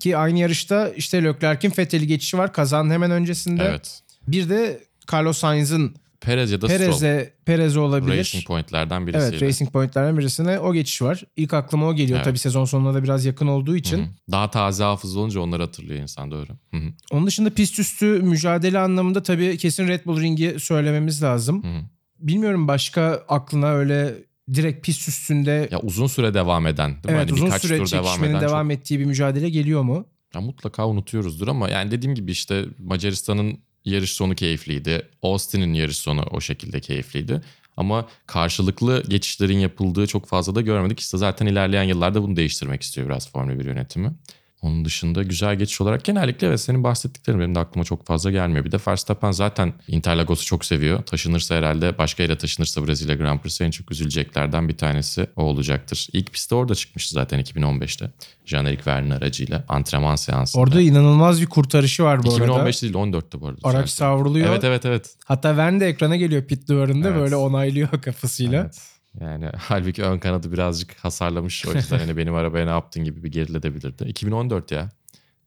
[0.00, 3.64] Ki aynı yarışta işte Leclerc'in Vettel'i geçişi var kazanın hemen öncesinde.
[3.64, 4.00] Evet.
[4.28, 4.80] Bir de
[5.12, 6.66] Carlos Sainz'ın Perez ya da.
[6.66, 8.18] Perez'e Perez'e olabilir.
[8.18, 9.36] Racing Point'lerden birisiydi.
[9.36, 11.22] Evet Racing Point'lerden birisine o geçiş var.
[11.36, 12.16] İlk aklıma o geliyor.
[12.16, 12.24] Evet.
[12.24, 13.98] Tabii sezon sonuna da biraz yakın olduğu için.
[13.98, 14.08] Hı hı.
[14.32, 16.48] Daha taze hafıza olunca onları hatırlıyor insan doğru.
[16.70, 16.92] Hı hı.
[17.10, 21.64] Onun dışında pist üstü mücadele anlamında tabii kesin Red Bull ringi söylememiz lazım.
[21.64, 21.82] Hı hı.
[22.18, 24.14] Bilmiyorum başka aklına öyle
[24.54, 27.10] direkt pist üstünde Ya uzun süre devam eden değil mi?
[27.10, 30.06] evet Hani uzun birkaç süre tur devam eden devam, çok- ettiği bir mücadele geliyor mu?
[30.34, 35.08] Ya mutlaka unutuyoruzdur ama yani dediğim gibi işte Macaristan'ın yarış sonu keyifliydi.
[35.22, 37.40] Austin'in yarış sonu o şekilde keyifliydi.
[37.76, 41.00] Ama karşılıklı geçişlerin yapıldığı çok fazla da görmedik.
[41.00, 44.12] İşte zaten ilerleyen yıllarda bunu değiştirmek istiyor biraz Formula 1 yönetimi.
[44.62, 48.64] Onun dışında güzel geçiş olarak genellikle ve senin bahsettiklerin benim de aklıma çok fazla gelmiyor.
[48.64, 51.02] Bir de Verstappen zaten Interlagos'u çok seviyor.
[51.02, 56.08] Taşınırsa herhalde başka yere taşınırsa Brezilya Grand Prix'si en çok üzüleceklerden bir tanesi o olacaktır.
[56.12, 58.10] İlk pistte orada çıkmıştı zaten 2015'te.
[58.46, 60.62] Jean-Eric Verne'in aracıyla antrenman seansında.
[60.62, 62.44] Orada inanılmaz bir kurtarışı var bu arada.
[62.44, 63.60] 2015 değil 14'te bu arada.
[63.64, 64.48] Araç savruluyor.
[64.50, 65.14] Evet evet evet.
[65.24, 67.20] Hatta Verne de ekrana geliyor pit duvarında Evet.
[67.20, 68.60] böyle onaylıyor kafasıyla.
[68.62, 68.95] Evet.
[69.20, 71.66] Yani halbuki ön kanadı birazcık hasarlamış.
[71.66, 74.04] O yüzden hani benim arabaya ne yaptın gibi bir geriledebilirdi.
[74.04, 74.90] 2014 ya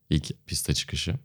[0.09, 1.15] ilk piste çıkışı.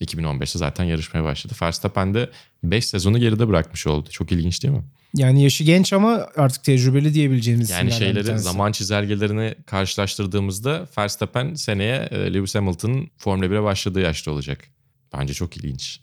[0.00, 1.54] 2015'te zaten yarışmaya başladı.
[1.62, 2.30] Verstappen de
[2.62, 4.08] 5 sezonu geride bırakmış oldu.
[4.10, 4.84] Çok ilginç değil mi?
[5.14, 12.34] Yani yaşı genç ama artık tecrübeli diyebileceğimiz Yani şeyleri zaman çizelgelerini karşılaştırdığımızda Verstappen seneye e,
[12.34, 14.64] Lewis Hamilton'ın Formula 1'e başladığı yaşta olacak.
[15.12, 16.00] Bence çok ilginç.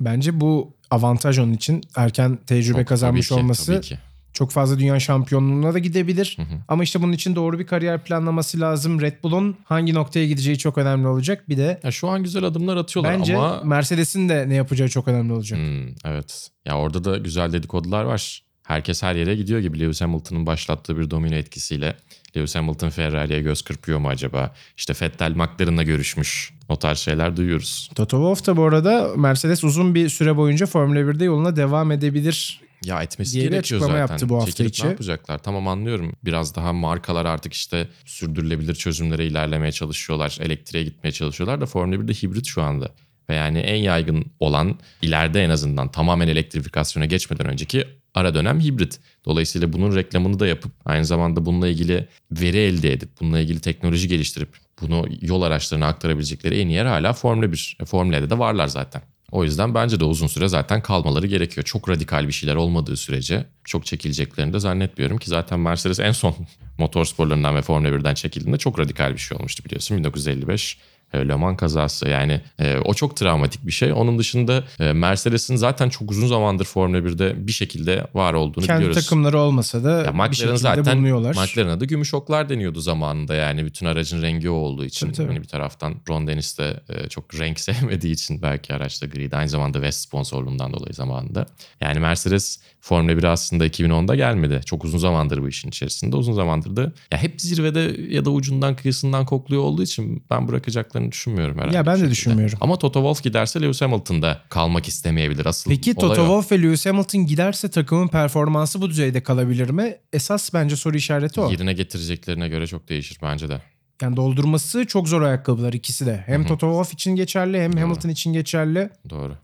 [0.00, 3.98] Bence bu avantaj onun için erken tecrübe Çok- kazanmış tabii ki, olması Tabii ki.
[4.34, 6.34] Çok fazla dünya şampiyonluğuna da gidebilir.
[6.36, 6.56] Hı hı.
[6.68, 9.00] Ama işte bunun için doğru bir kariyer planlaması lazım.
[9.00, 11.48] Red Bull'un hangi noktaya gideceği çok önemli olacak.
[11.48, 15.08] Bir de Ya şu an güzel adımlar atıyorlar bence ama Mercedes'in de ne yapacağı çok
[15.08, 15.58] önemli olacak.
[15.58, 16.50] Hmm, evet.
[16.64, 18.44] Ya orada da güzel dedikodular var.
[18.62, 21.96] Herkes her yere gidiyor gibi Lewis Hamilton'ın başlattığı bir domino etkisiyle.
[22.36, 24.54] Lewis Hamilton Ferrari'ye göz kırpıyor mu acaba?
[24.76, 26.54] İşte Vettel McLaren'la görüşmüş.
[26.68, 27.90] O tarz şeyler duyuyoruz.
[27.94, 32.63] Toto Wolff da bu arada Mercedes uzun bir süre boyunca Formula 1'de yoluna devam edebilir.
[32.84, 33.96] Ya etmesi bir gerekiyor zaten.
[33.98, 34.84] yaptı bu hafta Çekilip içi.
[34.84, 35.38] ne yapacaklar?
[35.38, 36.12] Tamam anlıyorum.
[36.24, 40.38] Biraz daha markalar artık işte sürdürülebilir çözümlere ilerlemeye çalışıyorlar.
[40.40, 42.90] Elektriğe gitmeye çalışıyorlar da Formula 1'de hibrit şu anda.
[43.28, 49.00] Ve yani en yaygın olan ileride en azından tamamen elektrifikasyona geçmeden önceki ara dönem hibrit.
[49.24, 54.08] Dolayısıyla bunun reklamını da yapıp aynı zamanda bununla ilgili veri elde edip bununla ilgili teknoloji
[54.08, 54.48] geliştirip
[54.80, 57.76] bunu yol araçlarına aktarabilecekleri en iyi yer hala Formula 1.
[57.80, 59.02] E, Formula'da da varlar zaten.
[59.32, 61.64] O yüzden bence de uzun süre zaten kalmaları gerekiyor.
[61.64, 66.34] Çok radikal bir şeyler olmadığı sürece çok çekileceklerini de zannetmiyorum ki zaten Mercedes en son
[66.78, 69.98] motor sporlarından ve Formula 1'den çekildiğinde çok radikal bir şey olmuştu biliyorsun.
[69.98, 70.78] 1955
[71.14, 73.92] E, Le Mans kazası yani e, o çok travmatik bir şey.
[73.92, 78.80] Onun dışında e, Mercedes'in zaten çok uzun zamandır Formula 1'de bir şekilde var olduğunu Kendi
[78.80, 79.04] biliyoruz.
[79.04, 81.34] takımları olmasa da Ya bir McLaren şekilde zaten bulunuyorlar.
[81.34, 85.06] McLaren'a da gümüş oklar deniyordu zamanında yani bütün aracın rengi o olduğu için.
[85.06, 85.26] Tabii, tabii.
[85.28, 89.36] Hani bir taraftan Ron Dennis de e, çok renk sevmediği için belki araçta griydi.
[89.36, 91.46] Aynı zamanda West sponsorluğundan dolayı zamanında.
[91.80, 94.60] Yani Mercedes Formula 1'e aslında 2010'da gelmedi.
[94.66, 96.16] Çok uzun zamandır bu işin içerisinde.
[96.16, 101.12] Uzun zamandır da ya hep zirvede ya da ucundan kıyısından kokluyor olduğu için ben bırakacaklarını
[101.12, 101.76] düşünmüyorum herhalde.
[101.76, 102.58] Ya ben de düşünmüyorum.
[102.60, 105.70] Ama Toto Wolff giderse Lewis Hamilton'da kalmak istemeyebilir asıl.
[105.70, 106.14] Peki Toto.
[106.14, 109.96] Wolff ve Lewis Hamilton giderse takımın performansı bu düzeyde kalabilir mi?
[110.12, 111.50] Esas bence soru işareti o.
[111.50, 113.62] Yerine getireceklerine göre çok değişir bence de.
[114.02, 116.22] Yani doldurması çok zor ayakkabılar ikisi de.
[116.26, 116.48] Hem Hı hı.
[116.48, 117.80] Toto Wolff için geçerli hem Doğru.
[117.80, 118.90] Hamilton için geçerli.
[119.10, 119.36] Doğru.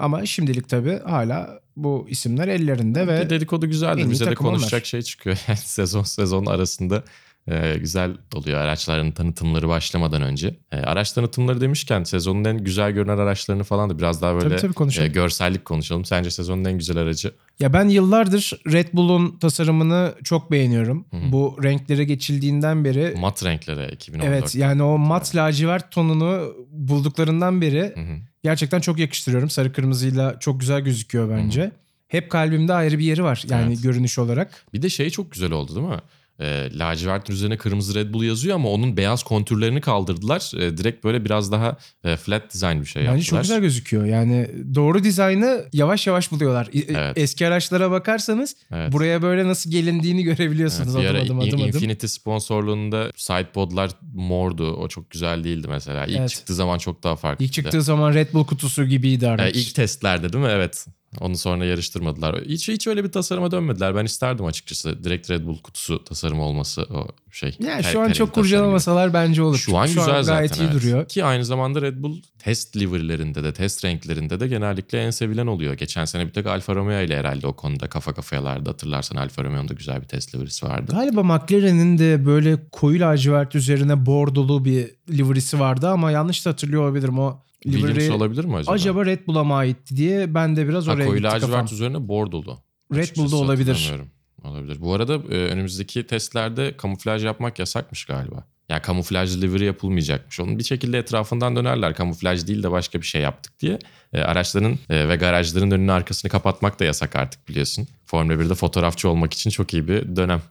[0.00, 3.66] Ama şimdilik tabii hala bu isimler ellerinde ve dedikodu
[3.98, 4.84] iyi Bize de konuşacak onlar.
[4.84, 5.36] şey çıkıyor.
[5.64, 7.02] Sezon sezon arasında
[7.48, 10.56] e, güzel oluyor araçların tanıtımları başlamadan önce.
[10.72, 14.60] E, araç tanıtımları demişken sezonun en güzel görünen araçlarını falan da biraz daha böyle Tabii,
[14.60, 15.08] tabii, konuşalım.
[15.08, 16.04] e, görsellik konuşalım.
[16.04, 17.32] Sence sezonun en güzel aracı?
[17.60, 21.04] Ya ben yıllardır Red Bull'un tasarımını çok beğeniyorum.
[21.10, 21.32] Hı hı.
[21.32, 24.28] Bu renklere geçildiğinden beri Mat renkleri 2014.
[24.28, 28.16] evet yani o mat lacivert tonunu bulduklarından beri Hı hı.
[28.42, 29.50] gerçekten çok yakıştırıyorum.
[29.50, 31.72] Sarı kırmızıyla çok güzel gözüküyor bence.
[32.08, 33.82] Hep kalbimde ayrı bir yeri var yani Evet.
[33.82, 34.66] görünüş olarak.
[34.74, 35.96] Bir de şey çok güzel oldu değil mi?
[36.40, 40.52] E, lacivertin üzerine kırmızı Red Bull yazıyor ama onun beyaz kontürlerini kaldırdılar.
[40.60, 43.26] E, direkt böyle biraz daha e, flat design bir şey Bence yaptılar.
[43.30, 44.04] çok güzel gözüküyor.
[44.04, 46.68] Yani doğru dizaynı yavaş yavaş buluyorlar.
[46.72, 47.18] İ- Evet.
[47.18, 48.92] Eski araçlara bakarsanız Evet.
[48.92, 51.66] buraya böyle nasıl gelindiğini görebiliyorsunuz Evet, adım adım adım adım.
[51.66, 54.72] Infinity sponsorluğunda sidepodlar mordu.
[54.76, 56.06] O çok güzel değildi mesela.
[56.06, 56.30] İlk Evet.
[56.30, 57.48] çıktığı zaman çok daha farklıydı.
[57.48, 59.56] İlk çıktığı zaman Red Bull kutusu gibiydi araç.
[59.56, 60.50] Ee, ilk testlerde değil mi?
[60.52, 60.86] Evet.
[61.20, 62.40] Onu sonra yarıştırmadılar.
[62.44, 63.96] Hiç hiç öyle bir tasarıma dönmediler.
[63.96, 65.04] Ben isterdim açıkçası.
[65.04, 67.56] Direkt Red Bull kutusu tasarımı olması o şey.
[67.60, 68.34] yani Kar- şu an çok tasarım gibi.
[68.34, 69.58] kurcalamasalar bence olur.
[69.58, 70.64] Şu an güzel gayet zaten.
[70.64, 70.74] iyi evet.
[70.74, 71.08] duruyor.
[71.08, 75.74] Ki aynı zamanda Red Bull test liverlerinde de test renklerinde de genellikle en sevilen oluyor.
[75.74, 78.70] Geçen sene bir tek Alfa Romeo ile herhalde o konuda kafa kafayalardı.
[78.70, 80.92] Hatırlarsan Alfa Romeo'nun da güzel bir test liverisi vardı.
[80.92, 86.82] Galiba McLaren'in de böyle koyu lacivert üzerine bordolu bir livery'si vardı ama yanlış da hatırlıyor
[86.82, 87.18] olabilirim.
[87.18, 88.72] O Williams livery olabilir mi acaba?
[88.72, 91.66] acaba Red Bull'a mı aitti diye ben de biraz oraya koyu gitti lacivert kafam.
[91.74, 92.58] üzerine bordolu.
[92.94, 93.72] Red Açıkçası Bull'da olabilir.
[93.72, 94.10] hatırlamıyorum.
[94.44, 94.80] Olabilir.
[94.80, 98.44] Bu arada e, önümüzdeki testlerde kamuflaj yapmak yasakmış galiba.
[98.68, 100.40] Yani kamuflaj livery yapılmayacakmış.
[100.40, 101.94] Onun bir şekilde etrafından dönerler.
[101.94, 103.78] Kamuflaj değil de başka bir şey yaptık diye.
[104.12, 107.88] E, araçların e, ve garajların önünü arkasını kapatmak da yasak artık biliyorsun.
[108.06, 110.42] Formula 1'de fotoğrafçı olmak için çok iyi bir dönem.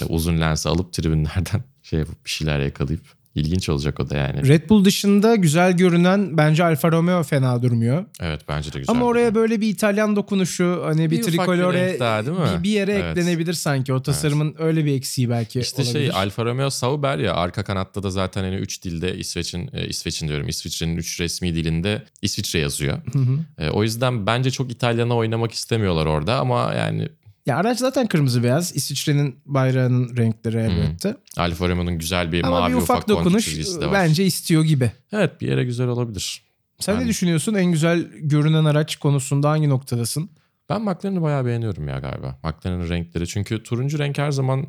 [0.00, 3.02] E, uzun lens alıp tribünlerden şey yapıp bir şeyler yakalayıp
[3.36, 4.48] ilginç olacak o da yani.
[4.48, 8.04] Red Bull dışında güzel görünen bence Alfa Romeo fena durmuyor.
[8.20, 8.96] Evet bence de güzel.
[8.96, 12.38] Ama bir oraya böyle bir İtalyan dokunuşu hani bir, Bir bir trikolore renk daha, değil
[12.38, 12.44] mi?
[12.58, 13.18] bir, bir yere Evet.
[13.18, 13.92] eklenebilir sanki.
[13.92, 15.98] O tasarımın öyle bir eksiği belki İşte olabilir.
[15.98, 20.28] şey Alfa Romeo Sauber ya arka kanatta da zaten hani 3 dilde İsveç'in e, İsveç'in
[20.28, 22.98] diyorum İsviçre'nin 3 resmi dilinde İsviçre yazıyor.
[23.12, 23.64] Hı hı.
[23.66, 27.08] E, o yüzden bence çok İtalyan'a oynamak istemiyorlar orada ama yani
[27.46, 28.76] Ya araç zaten kırmızı beyaz.
[28.76, 31.16] İsviçre'nin bayrağının renkleri elbette.
[31.36, 33.92] Alfa Romeo'nun güzel bir Ama mavi bir ufak ufak dokunuş de var.
[33.92, 34.92] bence istiyor gibi.
[35.12, 36.42] Evet bir yere güzel olabilir.
[36.80, 37.54] Sen Ben- ne düşünüyorsun?
[37.54, 40.30] En güzel görünen araç konusunda hangi noktadasın?
[40.68, 42.38] Ben McLaren'ı bayağı beğeniyorum ya galiba.
[42.44, 43.26] McLaren'ın renkleri.
[43.26, 44.66] Çünkü turuncu renk her zaman e,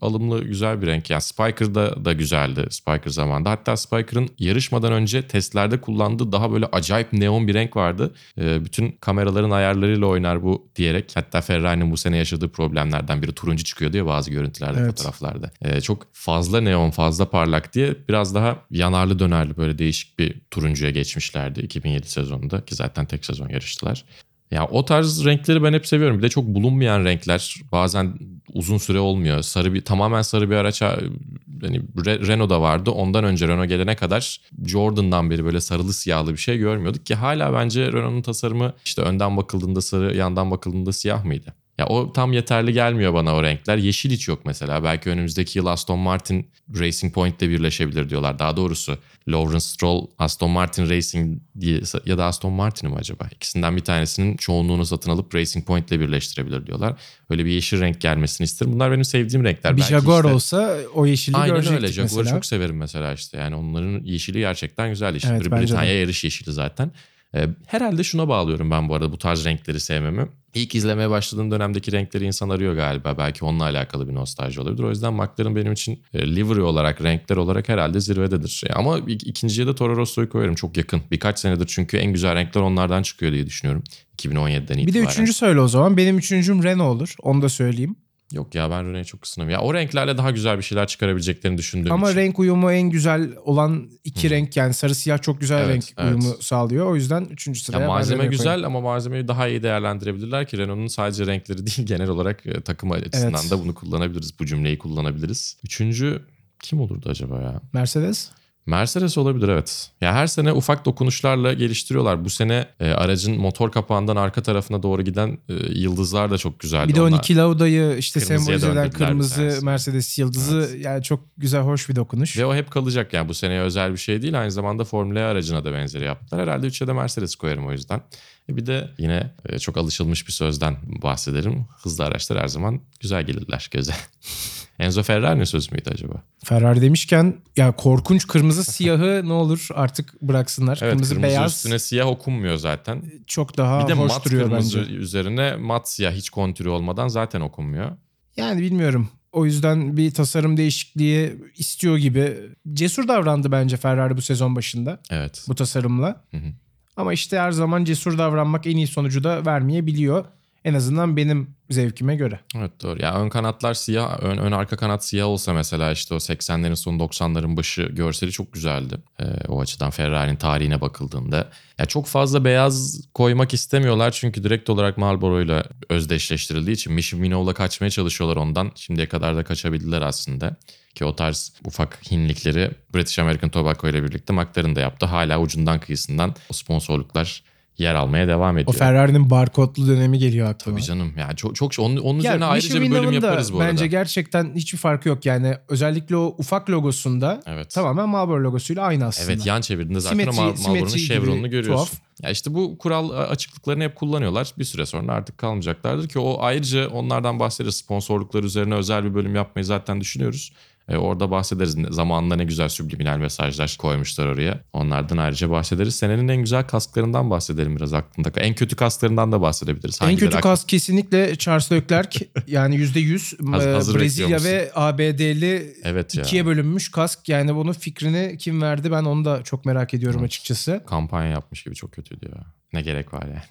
[0.00, 1.10] alımlı güzel bir renk.
[1.10, 3.50] Yani Spiker'da da güzeldi Spiker zamanında.
[3.50, 8.14] Hatta Spiker'ın yarışmadan önce testlerde kullandığı daha böyle acayip neon bir renk vardı.
[8.38, 11.10] Ee, bütün kameraların ayarlarıyla oynar bu diyerek.
[11.14, 14.90] Hatta Ferrari'nin bu sene yaşadığı problemlerden biri turuncu çıkıyordu ya bazı görüntülerde, Evet.
[14.90, 15.50] fotoğraflarda.
[15.62, 20.90] Ee, çok fazla neon, fazla parlak diye biraz daha yanarlı dönerli böyle değişik bir turuncuya
[20.90, 24.04] geçmişlerdi 2007 sezonunda ki zaten tek sezon yarıştılar.
[24.50, 26.18] Ya o tarz renkleri ben hep seviyorum.
[26.18, 28.14] Bir de çok bulunmayan renkler bazen
[28.54, 29.42] uzun süre olmuyor.
[29.42, 32.90] Sarı bir tamamen sarı bir araç hani Re- Renault'da vardı.
[32.90, 37.52] Ondan önce Renault gelene kadar Jordan'dan beri böyle sarılı siyahlı bir şey görmüyorduk ki hala
[37.52, 41.54] bence Renault'un tasarımı işte önden bakıldığında sarı, yandan bakıldığında siyah mıydı?
[41.78, 43.76] Ya o tam yeterli gelmiyor bana o renkler.
[43.76, 44.84] Yeşil hiç yok mesela.
[44.84, 48.38] Belki önümüzdeki yıl Aston Martin Racing Point'le birleşebilir diyorlar.
[48.38, 53.28] Daha doğrusu Lawrence Stroll Aston Martin Racing diye ya da Aston Martin mi acaba?
[53.32, 56.94] İkisinden bir tanesinin çoğunluğunu satın alıp Racing Point'le birleştirebilir diyorlar.
[57.30, 58.72] Öyle bir yeşil renk gelmesini isterim.
[58.72, 59.76] Bunlar benim sevdiğim renkler.
[59.76, 61.92] bir Belki Jaguar işte- olsa o yeşili Aynen görecektik öyle.
[61.92, 62.36] Jaguar'ı mesela.
[62.36, 63.38] çok severim mesela işte.
[63.38, 65.30] Yani onların yeşili gerçekten güzel yeşil.
[65.30, 66.90] Evet, Britanya yarış yeşili zaten.
[67.34, 70.28] Ee, herhalde şuna bağlıyorum ben bu arada bu tarz renkleri sevmemi.
[70.54, 73.18] İlk izlemeye başladığım dönemdeki renkleri insan arıyor galiba.
[73.18, 74.82] Belki onunla alakalı bir nostalji olabilir.
[74.82, 78.62] O yüzden McLaren benim için e, livery olarak, renkler olarak herhalde zirvededir.
[78.66, 80.54] E, ama ik- ikinciye de Toro Rosso'yu koyarım.
[80.54, 81.02] Çok yakın.
[81.10, 83.84] Birkaç senedir çünkü en güzel renkler onlardan çıkıyor diye düşünüyorum.
[84.18, 85.06] 2017'den Bir itibaren.
[85.06, 85.96] de üçüncü söyle o zaman.
[85.96, 87.14] Benim üçüncüm Renault olur.
[87.22, 87.96] Onu da söyleyeyim.
[88.32, 89.62] Yok ya ben Renault'e çok ısınamıyorum.
[89.64, 92.20] Ya o renklerle daha güzel bir şeyler çıkarabileceklerini düşündüğüm Ama için.
[92.20, 96.08] renk uyumu en güzel olan iki renk yani sarı siyah çok güzel Evet, renk evet.
[96.10, 96.86] uyumu sağlıyor.
[96.86, 98.64] O yüzden üçüncü sıraya Ya malzeme güzel koyarım.
[98.64, 103.40] ama malzemeyi daha iyi değerlendirebilirler ki Renault'un sadece renkleri değil genel olarak e, takım açısından
[103.40, 103.50] Evet.
[103.50, 104.38] da bunu kullanabiliriz.
[104.38, 105.56] Bu cümleyi kullanabiliriz.
[105.64, 106.22] Üçüncü
[106.62, 107.60] kim olurdu acaba ya?
[107.72, 108.30] Mercedes.
[108.68, 109.90] Mercedes olabilir evet.
[110.00, 112.24] Ya her sene ufak dokunuşlarla geliştiriyorlar.
[112.24, 116.88] Bu sene e, aracın motor kapağından arka tarafına doğru giden e, yıldızlar da çok güzeldi.
[116.88, 119.58] Bir de o Onlar- Niki Lauda'yı işte sembolize eden kırmızı.
[119.62, 122.38] Mercedes yıldızı yani çok güzel hoş bir dokunuş.
[122.38, 124.40] Ve o hep kalacak yani bu seneye özel bir şey değil.
[124.40, 126.42] Aynı zamanda Formula E aracına da benzeri yaptılar.
[126.42, 128.00] Herhalde 3'e de Mercedes koyarım o yüzden.
[128.48, 131.66] E bir de yine e, çok alışılmış bir sözden bahsederim.
[131.82, 133.92] Hızlı araçlar her zaman güzel gelirler göze.
[134.78, 136.22] Enzo Ferrari ne söz müydü acaba?
[136.44, 140.78] Ferrari demişken ya korkunç kırmızı siyahı ne olur artık bıraksınlar.
[140.82, 143.02] Evet kırmızı, kırmızı beyaz üstüne siyah okunmuyor zaten.
[143.26, 144.90] çok daha Bir de hoş mat duruyor kırmızı bence.
[144.92, 147.90] üzerine mat siyah hiç kontürü olmadan zaten okunmuyor.
[148.36, 149.08] Yani bilmiyorum.
[149.32, 152.36] O yüzden bir tasarım değişikliği istiyor gibi.
[152.72, 155.44] Cesur davrandı bence Ferrari bu sezon başında Evet.
[155.48, 156.24] bu tasarımla.
[156.30, 156.52] Hı hı.
[156.96, 160.24] Ama işte her zaman cesur davranmak en iyi sonucu da vermeyebiliyor.
[160.68, 162.40] En azından benim zevkime göre.
[162.56, 163.02] Evet doğru.
[163.02, 167.02] Ya ön kanatlar siyah, ön, ön arka kanat siyah olsa mesela işte o 80'lerin sonu
[167.02, 168.96] 90'ların başı görseli çok güzeldi.
[169.20, 171.48] Ee, o açıdan Ferrari'nin tarihine bakıldığında.
[171.78, 177.54] Ya çok fazla beyaz koymak istemiyorlar çünkü direkt olarak Marlboro ile özdeşleştirildiği için Mission Minow'la
[177.54, 178.72] kaçmaya çalışıyorlar ondan.
[178.74, 180.56] Şimdiye kadar da kaçabildiler aslında.
[180.94, 185.06] Ki o tarz ufak hinlikleri British American Tobacco ile birlikte McLaren da yaptı.
[185.06, 187.42] Hala ucundan kıyısından o sponsorluklar
[187.78, 188.74] yer almaya devam O ediyor.
[188.74, 190.76] Ferrari'nin barkodlu dönemi geliyor aklıma.
[190.76, 191.12] Tabii canım.
[191.18, 193.70] Yani çok çok onun, onun Ya üzerine ayrıca Mission bir bölüm yaparız bu arada.
[193.70, 195.54] Bence gerçekten hiçbir farkı yok yani.
[195.68, 197.70] Özellikle o ufak logosunda Evet.
[197.70, 199.32] tamamen Marlboro logosuyla aynı aslında.
[199.32, 201.84] Evet yan çevirdiğinde zaten Simetri- o Mar- Marlboro'nun chevronunu görüyorsun.
[201.84, 201.92] tuhaf.
[202.22, 204.52] Ya işte bu kural açıklıklarını hep kullanıyorlar.
[204.58, 207.76] Bir süre sonra artık kalmayacaklardır ki o ayrıca onlardan bahsederiz.
[207.76, 210.52] Sponsorluklar üzerine özel bir bölüm yapmayı zaten düşünüyoruz.
[210.88, 211.76] E, orada bahsederiz.
[211.90, 214.60] Zamanında ne güzel subliminal mesajlar koymuşlar oraya.
[214.72, 215.94] Onlardan ayrıca bahsederiz.
[215.96, 218.30] Senenin en güzel kasklarından bahsedelim biraz aklında.
[218.36, 219.98] En kötü kasklarından da bahsedebiliriz.
[220.02, 220.52] En Hangileri kötü aklında?
[220.54, 226.22] kask kesinlikle Charles Leclerc yani %100 Hazır- e, hazır Brezilya ve ABD'li Evet ya.
[226.22, 227.28] ikiye bölünmüş kask.
[227.28, 230.26] Yani bunun fikrini kim verdi ben onu da çok merak ediyorum Evet.
[230.26, 230.82] açıkçası.
[230.86, 232.44] Kampanya yapmış gibi çok kötüydü ya.
[232.72, 233.42] Ne gerek var yani.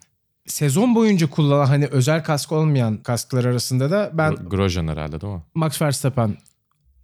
[0.48, 5.34] Sezon boyunca kullanılan hani özel kask olmayan kasklar arasında da ben Gro- Grosjean herhalde değil
[5.34, 5.42] mi?
[5.56, 6.38] Max Verstappen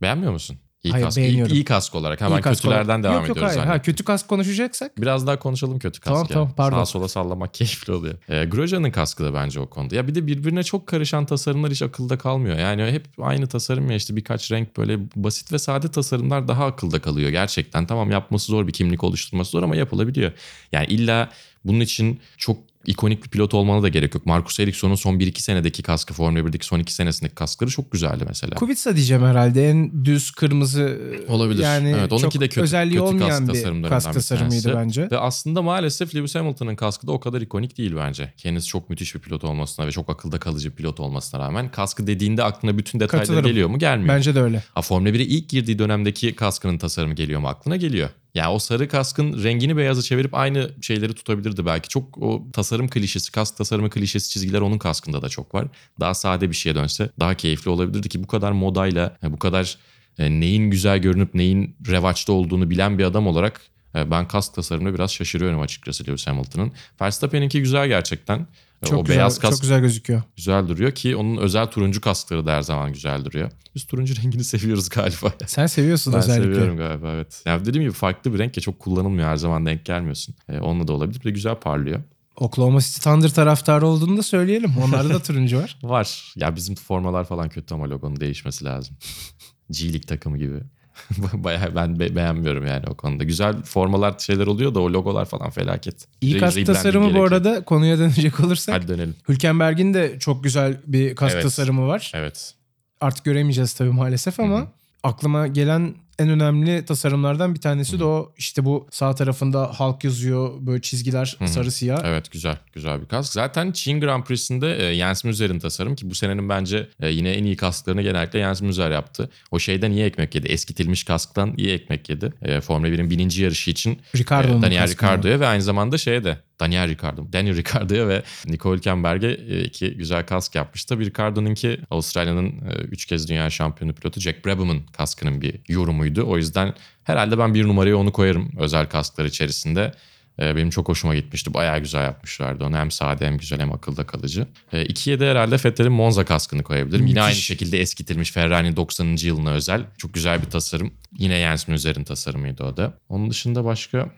[0.03, 0.57] Beğenmiyor musun?
[0.83, 1.17] İyi Hayır, kask.
[1.17, 1.53] İyi, beğeniyorum.
[1.53, 2.21] iyi kask olarak.
[2.21, 3.51] Hemen iyi kask kötülerden olarak- devam yok, yok, ediyoruz.
[3.55, 3.59] hayır.
[3.59, 3.91] Ha, zannettim.
[3.93, 6.33] kötü kask konuşacaksak Biraz daha konuşalım kötü kask Tamam, ya.
[6.33, 6.77] tamam, pardon.
[6.77, 8.15] Sağa sola sallamak keyifli oluyor.
[8.29, 9.95] Ee, Grosjean'ın kaskı da bence o konuda.
[9.95, 12.57] Ya bir de birbirine çok karışan tasarımlar hiç akılda kalmıyor.
[12.57, 17.01] Yani hep aynı tasarım ya işte birkaç renk böyle basit ve sade tasarımlar daha akılda
[17.01, 17.85] kalıyor gerçekten.
[17.87, 20.31] Tamam yapması zor bir kimlik oluşturması zor ama yapılabiliyor.
[20.71, 21.29] Yani illa
[21.65, 24.25] bunun için çok ikonik bir pilot olmana da gerek yok.
[24.25, 28.55] Marcus Ericsson'un son 1-2 senedeki kaskı, Formula 1'deki son 2 senesindeki kaskları çok güzeldi mesela.
[28.55, 31.63] Kubica diyeceğim herhalde en düz kırmızı Olabilir.
[31.63, 33.47] yani Evet, onunki de kötü- özelliği kötü kask olmayan
[33.83, 34.77] bir kask bir tasarımıydı tanesi.
[34.79, 35.11] bence.
[35.11, 38.33] Ve aslında maalesef Lewis Hamilton'ın kaskı da o kadar ikonik değil bence.
[38.37, 42.07] Kendisi çok müthiş bir pilot olmasına ve çok akılda kalıcı bir pilot olmasına rağmen kaskı
[42.07, 43.45] dediğinde aklına bütün Katılırım.
[43.45, 43.79] geliyor mu?
[43.79, 44.15] Gelmiyor.
[44.15, 44.63] Bence de öyle.
[44.73, 47.47] Ha, Formula 1'e ilk girdiği dönemdeki kaskının tasarımı geliyor mu?
[47.47, 48.09] Aklına geliyor.
[48.35, 51.89] Yani o sarı kaskın rengini beyaza çevirip aynı şeyleri tutabilirdi belki.
[51.89, 55.67] Çok o tasarım klişesi, kask tasarımı klişesi çizgiler onun kaskında da çok var.
[55.99, 59.77] Daha sade bir şeye dönse daha keyifli olabilirdi ki bu kadar modayla, bu kadar
[60.19, 63.61] e, neyin güzel görünüp neyin revaçta olduğunu bilen bir adam olarak
[63.95, 66.71] e, ben kask tasarımına biraz şaşırıyorum açıkçası Lewis Hamilton'ın.
[67.01, 68.47] Verstappen'inki güzel gerçekten.
[68.83, 70.21] E, Çok o güzel, beyaz kask çok güzel gözüküyor.
[70.35, 73.51] güzel duruyor ki onun özel turuncu kaskları da her zaman güzel duruyor.
[73.75, 75.33] Biz turuncu rengini seviyoruz galiba.
[75.47, 76.43] Sen seviyorsun Ben özellikle.
[76.43, 77.41] seviyorum galiba evet.
[77.45, 80.35] Yani dediğim gibi farklı bir renk ya çok kullanılmıyor her zaman denk gelmiyorsun.
[80.49, 81.19] Ee, onunla da olabilir.
[81.19, 81.99] Bir de güzel parlıyor.
[82.35, 84.71] Oklahoma City Thunder taraftarı olduğunu da söyleyelim.
[84.85, 85.77] Onlarda da turuncu var.
[85.83, 86.33] Var.
[86.35, 88.95] Ya bizim formalar falan kötü ama logonun değişmesi lazım.
[89.71, 90.57] G League takımı gibi.
[91.33, 93.23] Bayağı ben be- beğenmiyorum yani o konuda.
[93.23, 96.07] Güzel formalar şeyler oluyor da o logolar falan felaket.
[96.21, 97.31] İyi rebranding tasarımı bu gerekiyor.
[97.31, 98.75] arada konuya dönecek olursak.
[98.75, 99.15] Hadi dönelim.
[99.29, 101.43] Hülkenberg'in de çok güzel bir kask Evet.
[101.43, 102.11] tasarımı var.
[102.15, 102.53] Evet.
[103.01, 104.67] Artık göremeyeceğiz tabii maalesef ama Hı hı.
[105.03, 108.33] aklıma gelen en önemli tasarımlardan bir tanesi de o.
[108.37, 111.49] İşte bu sağ tarafında halk yazıyor böyle çizgiler Hı hı.
[111.49, 112.01] sarı siyah.
[112.05, 113.33] Evet güzel güzel bir kask.
[113.33, 117.43] Zaten Çin Grand Prix'sinde e, Jens Müller'in tasarım ki bu senenin bence e, yine en
[117.43, 119.29] iyi kasklarını genellikle Jens Müller yaptı.
[119.51, 120.47] O şeyden iyi ekmek yedi.
[120.47, 122.33] Eskitilmiş kasktan iyi ekmek yedi.
[122.41, 124.87] E, Formula 1'in bininci yarışı için Ricardo'nun e, Daniel?
[124.87, 129.97] Ricciardo'ya ve aynı zamanda şeye de Daniel Ricciardo, Daniel Ricciardo'ya ve Nico Hülkenberg'e e, iki
[129.97, 130.85] güzel kask yapmış.
[130.85, 136.23] Tabii Ricciardo'nunki Avustralya'nın e, üç kez dünya şampiyonu pilotu Jack Brabham'ın kaskının bir yorumuydu.
[136.23, 139.91] O yüzden herhalde ben bir numaraya onu koyarım özel kasklar içerisinde.
[140.39, 141.53] Ee, benim çok hoşuma gitmişti.
[141.53, 142.77] Bayağı güzel yapmışlardı onu.
[142.77, 144.47] Hem sade hem güzel hem akılda kalıcı.
[144.73, 147.07] Ee, ikiye de herhalde Vettel'in Monza kaskını koyabilirim.
[147.07, 147.25] Yine Müthiş.
[147.25, 149.17] aynı şekilde eskitilmiş Ferrari'nin 90.
[149.21, 149.85] yılına özel.
[149.97, 150.93] Çok güzel bir tasarım.
[151.17, 152.93] Yine Jens Müller'in tasarımıydı o da.
[153.09, 154.09] Onun dışında başka...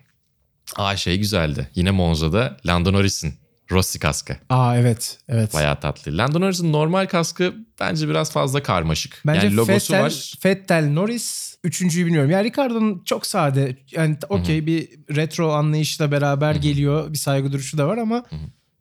[0.75, 1.69] Aa şey güzeldi.
[1.75, 3.34] Yine Monza'da Lando Norris'in
[3.71, 4.38] Rossi kaskı.
[4.49, 5.17] Aa evet.
[5.30, 5.54] Evet.
[5.54, 6.17] Bayağı tatlı.
[6.17, 9.21] Lando Norris'in normal kaskı bence biraz fazla karmaşık.
[9.28, 10.34] Bence yani logosu Vettel, var.
[10.45, 12.32] Vettel, Norris üçüncüyü bilmiyorum.
[12.32, 13.78] Yani Ricardo'nun çok sade.
[13.91, 17.13] Yani okey bir retro anlayışla beraber geliyor.
[17.13, 18.23] Bir saygı duruşu da var ama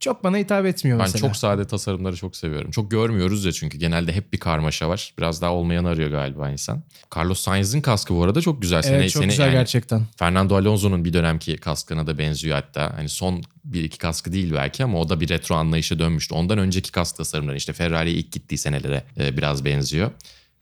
[0.01, 1.21] çok bana hitap etmiyor Ben mesela.
[1.29, 2.71] çok sade tasarımları çok seviyorum.
[2.71, 5.15] Çok görmüyoruz ya çünkü genelde hep bir karmaşa var.
[5.19, 6.83] Biraz daha olmayan arıyor galiba insan.
[7.17, 8.77] Carlos Sainz'in kaskı bu arada çok güzel.
[8.77, 10.03] Evet Sene- çok sene- güzel yani gerçekten.
[10.17, 12.93] Fernando Alonso'nun bir dönemki kaskına da benziyor hatta.
[12.97, 16.35] Hani son bir iki kaskı değil belki ama o da bir retro anlayışa dönmüştü.
[16.35, 20.11] Ondan önceki kask tasarımları işte Ferrari'ye ilk gittiği senelere e, biraz benziyor.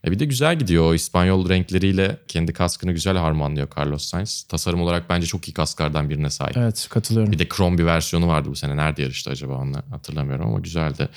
[0.07, 4.43] E bir de güzel gidiyor o İspanyol renkleriyle kendi kaskını güzel harmanlıyor Carlos Sainz.
[4.43, 6.57] Tasarım olarak bence çok iyi kasklardan birine sahip.
[6.57, 7.33] Evet katılıyorum.
[7.33, 8.77] Bir de krom bir versiyonu vardı bu sene.
[8.77, 11.09] Nerede yarıştı acaba onunla hatırlamıyorum ama güzeldi.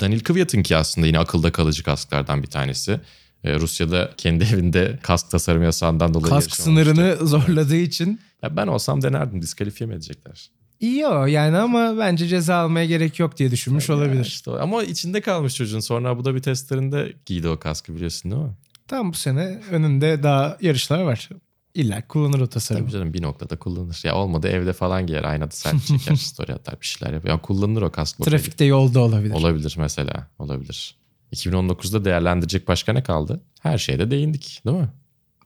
[0.00, 3.00] Daniil Kvyat'ınki aslında yine akılda kalıcı kasklardan bir tanesi.
[3.44, 9.02] Ee, Rusya'da kendi evinde kask tasarım yasağından dolayı Kask sınırını zorladığı için Ya ben olsam
[9.02, 9.42] denerdim.
[9.42, 10.50] Diskalifiye mi edecekler?
[10.82, 14.24] İyi o yani ama bence ceza almaya gerek yok diye düşünmüş Ya olabilir.
[14.24, 15.80] işte o- ama içinde kalmış çocuğun.
[15.80, 18.52] Sonra Abu Dhabi testlerinde giydi o kaskı biliyorsun değil mi?
[18.88, 21.28] Tam bu sene önünde daha yarışlar var.
[21.74, 22.84] İlla kullanır o tasarımı.
[22.84, 24.00] Tabii canım bir noktada kullanır.
[24.04, 25.24] Ya olmadı evde falan giyer.
[25.24, 27.34] Aynada selfie çeker, story atar bir şeyler yapıyor.
[27.34, 28.18] Yani kullanılır o kask.
[28.24, 29.34] Trafikte yolda olabilir.
[29.34, 30.26] Olabilir mesela.
[30.38, 30.96] Olabilir.
[31.32, 33.40] 2019'da değerlendirecek başka ne kaldı?
[33.60, 34.88] Her şeyde değindik değil mi?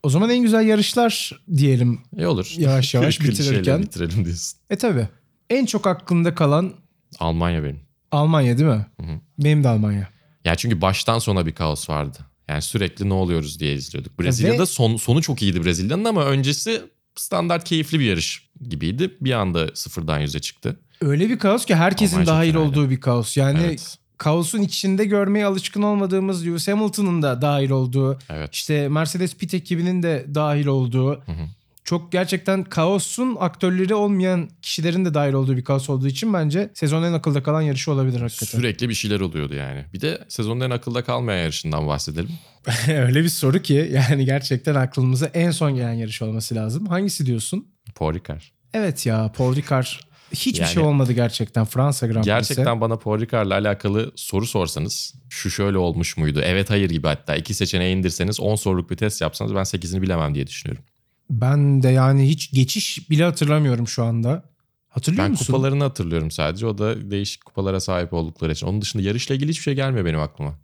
[0.02, 2.00] O zaman en güzel yarışlar diyelim.
[2.18, 2.54] E olur.
[2.58, 3.82] Yavaş yavaş bitirirken.
[3.82, 4.58] bitirelim diyorsun.
[4.70, 5.08] E tabi.
[5.50, 6.72] En çok aklımda kalan
[7.18, 7.80] Almanya benim.
[8.12, 8.86] Almanya değil mi?
[9.00, 9.20] Hı hı.
[9.38, 10.08] Benim de Almanya.
[10.44, 12.18] Ya çünkü baştan sona bir kaos vardı.
[12.48, 14.20] Yani sürekli ne oluyoruz diye izliyorduk.
[14.20, 16.82] Brezilya'da Ve- son, sonu çok iyiydi Brezilya'nın ama öncesi
[17.16, 19.16] standart keyifli bir yarış gibiydi.
[19.20, 20.80] Bir anda sıfırdan yüze çıktı.
[21.00, 23.36] Öyle bir kaos ki herkesin Almanya dahil olduğu bir kaos.
[23.36, 23.98] Yani Evet.
[24.18, 28.54] kaosun içinde görmeye alışkın olmadığımız Lewis Hamilton'ın da dahil olduğu, Evet.
[28.54, 31.46] işte Mercedes pit ekibinin de dahil olduğu, Hı hı.
[31.86, 37.06] Çok gerçekten kaosun aktörleri olmayan kişilerin de dahil olduğu bir kaos olduğu için bence sezonun
[37.06, 38.58] en akılda kalan yarışı olabilir hakikaten.
[38.58, 39.84] Sürekli bir şeyler oluyordu yani.
[39.94, 42.30] Bir de sezonun en akılda kalmayan yarışından bahsedelim.
[42.88, 46.86] Öyle bir soru ki yani gerçekten aklımıza en son gelen yarış olması lazım.
[46.86, 47.68] Hangisi diyorsun?
[47.94, 48.42] Paul Ricard.
[48.74, 49.86] Evet ya Paul Ricard
[50.32, 52.28] hiçbir Yani- şey olmadı gerçekten Fransa Grand Prix'si.
[52.30, 56.40] Gerçekten bana Paul Ricard'la alakalı soru sorsanız şu şöyle olmuş muydu?
[56.44, 60.34] Evet hayır gibi hatta iki seçeneği indirseniz 10 soruluk bir test yapsanız ben 8'ini bilemem
[60.34, 60.84] diye düşünüyorum.
[61.30, 64.42] Ben de yani hiç geçiş bile hatırlamıyorum şu anda.
[64.88, 65.46] Hatırlıyor Ben musun?
[65.46, 66.66] kupalarını hatırlıyorum sadece.
[66.66, 68.66] O da değişik kupalara sahip oldukları için.
[68.66, 70.58] Onun dışında yarışla ilgili hiçbir şey gelmiyor benim aklıma.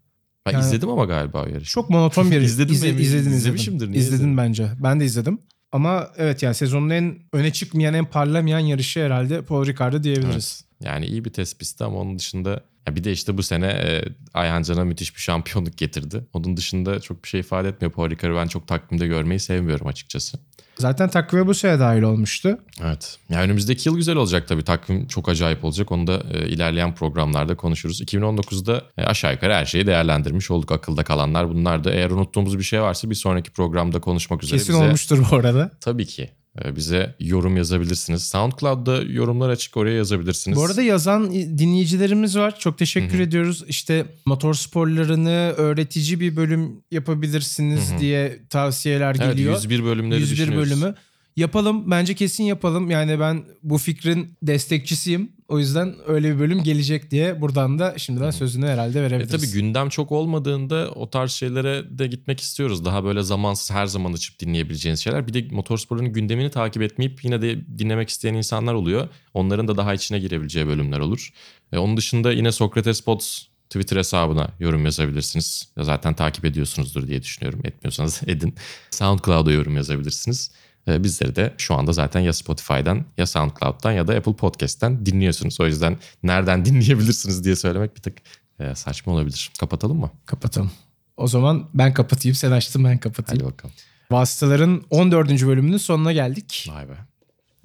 [0.46, 1.70] Ben Yani- izledim ama galiba o yarışı.
[1.72, 3.37] Çok monoton bir İzledin mi İzle- emin- izledin, izledin.
[3.37, 4.37] izlemişimdir, niye İzledin izledim?
[4.37, 4.68] bence.
[4.83, 5.38] Ben de izledim.
[5.72, 10.64] Ama evet yani sezonun en öne çıkmayan, en parlamayan yarışı herhalde Paul Ricard'ı diyebiliriz.
[10.81, 10.88] Evet.
[10.92, 14.62] Yani iyi bir tespitti ama onun dışında ya bir de işte bu sene e, Ayhan
[14.62, 16.24] Can'a müthiş bir şampiyonluk getirdi.
[16.32, 17.92] Onun dışında çok bir şey ifade etmiyor.
[17.92, 20.38] Paul Ricard'ı ben çok takvimde görmeyi sevmiyorum açıkçası.
[20.78, 22.58] Zaten takviye bu sene dahil olmuştu.
[22.84, 23.18] Evet.
[23.28, 24.62] Ya önümüzdeki yıl güzel olacak tabii.
[24.64, 25.92] Takvim çok acayip olacak.
[25.92, 28.00] Onu da e, ilerleyen programlarda konuşuruz.
[28.00, 30.72] 2019'da e, aşağı yukarı her şeyi değerlendirmiş olduk.
[30.72, 31.92] Akılda kalanlar bunlar da.
[31.92, 35.70] Eğer unuttuğumuz bir şey varsa bir sonraki programda konuşmak üzere Kesin bize olmuştur bu arada.
[35.80, 36.30] tabii ki
[36.76, 38.22] bize yorum yazabilirsiniz.
[38.22, 40.58] SoundCloud'da yorumlar açık oraya yazabilirsiniz.
[40.58, 42.58] Bu arada yazan dinleyicilerimiz var.
[42.58, 43.64] Çok teşekkür ediyoruz.
[43.68, 49.54] İşte motor sporlarını öğretici bir bölüm yapabilirsiniz diye tavsiyeler evet, geliyor.
[49.54, 50.70] 101 bölümleri 101 düşünüyoruz.
[50.70, 50.94] bölümü.
[51.36, 51.90] Yapalım.
[51.90, 52.90] Bence kesin yapalım.
[52.90, 55.32] Yani ben bu fikrin destekçisiyim.
[55.52, 59.30] O yüzden öyle bir bölüm gelecek diye buradan da şimdiden sözünü herhalde E verebiliriz.
[59.30, 62.84] tabii gündem çok olmadığında o tarz şeylere de gitmek istiyoruz.
[62.84, 65.26] Daha böyle zamansız her zaman açıp dinleyebileceğiniz şeyler.
[65.26, 69.08] Bir de motorsporun gündemini takip etmeyip yine de dinlemek isteyen insanlar oluyor.
[69.34, 71.30] Onların da daha içine girebileceği bölümler olur.
[71.72, 75.68] E, onun dışında yine Sokrates Pods Twitter hesabına yorum yazabilirsiniz.
[75.78, 77.60] Ya Zaten takip ediyorsunuzdur diye düşünüyorum.
[77.64, 78.54] Etmiyorsanız edin.
[78.90, 80.50] SoundCloud'a yorum yazabilirsiniz.
[80.88, 85.60] E, Bizleri de şu anda zaten ya Spotify'dan ya SoundCloud'dan ya da Apple Podcast'ten dinliyorsunuz.
[85.60, 88.18] O yüzden nereden dinleyebilirsiniz diye söylemek bir tık
[88.60, 89.50] e, saçma olabilir.
[89.60, 90.10] Kapatalım mı?
[90.26, 90.70] Kapatalım.
[91.16, 92.34] O zaman ben kapatayım.
[92.34, 93.44] Sen açtın ben kapatayım.
[93.44, 93.74] Hadi bakalım.
[94.10, 95.30] Vasıtaların 14.
[95.30, 96.68] bölümünün sonuna geldik.
[96.74, 96.96] Vay be.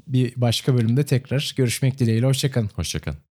[0.07, 2.25] Bir başka bölümde tekrar görüşmek dileğiyle.
[2.25, 2.69] Hoşçakalın.
[2.75, 3.26] Hoşçakalın.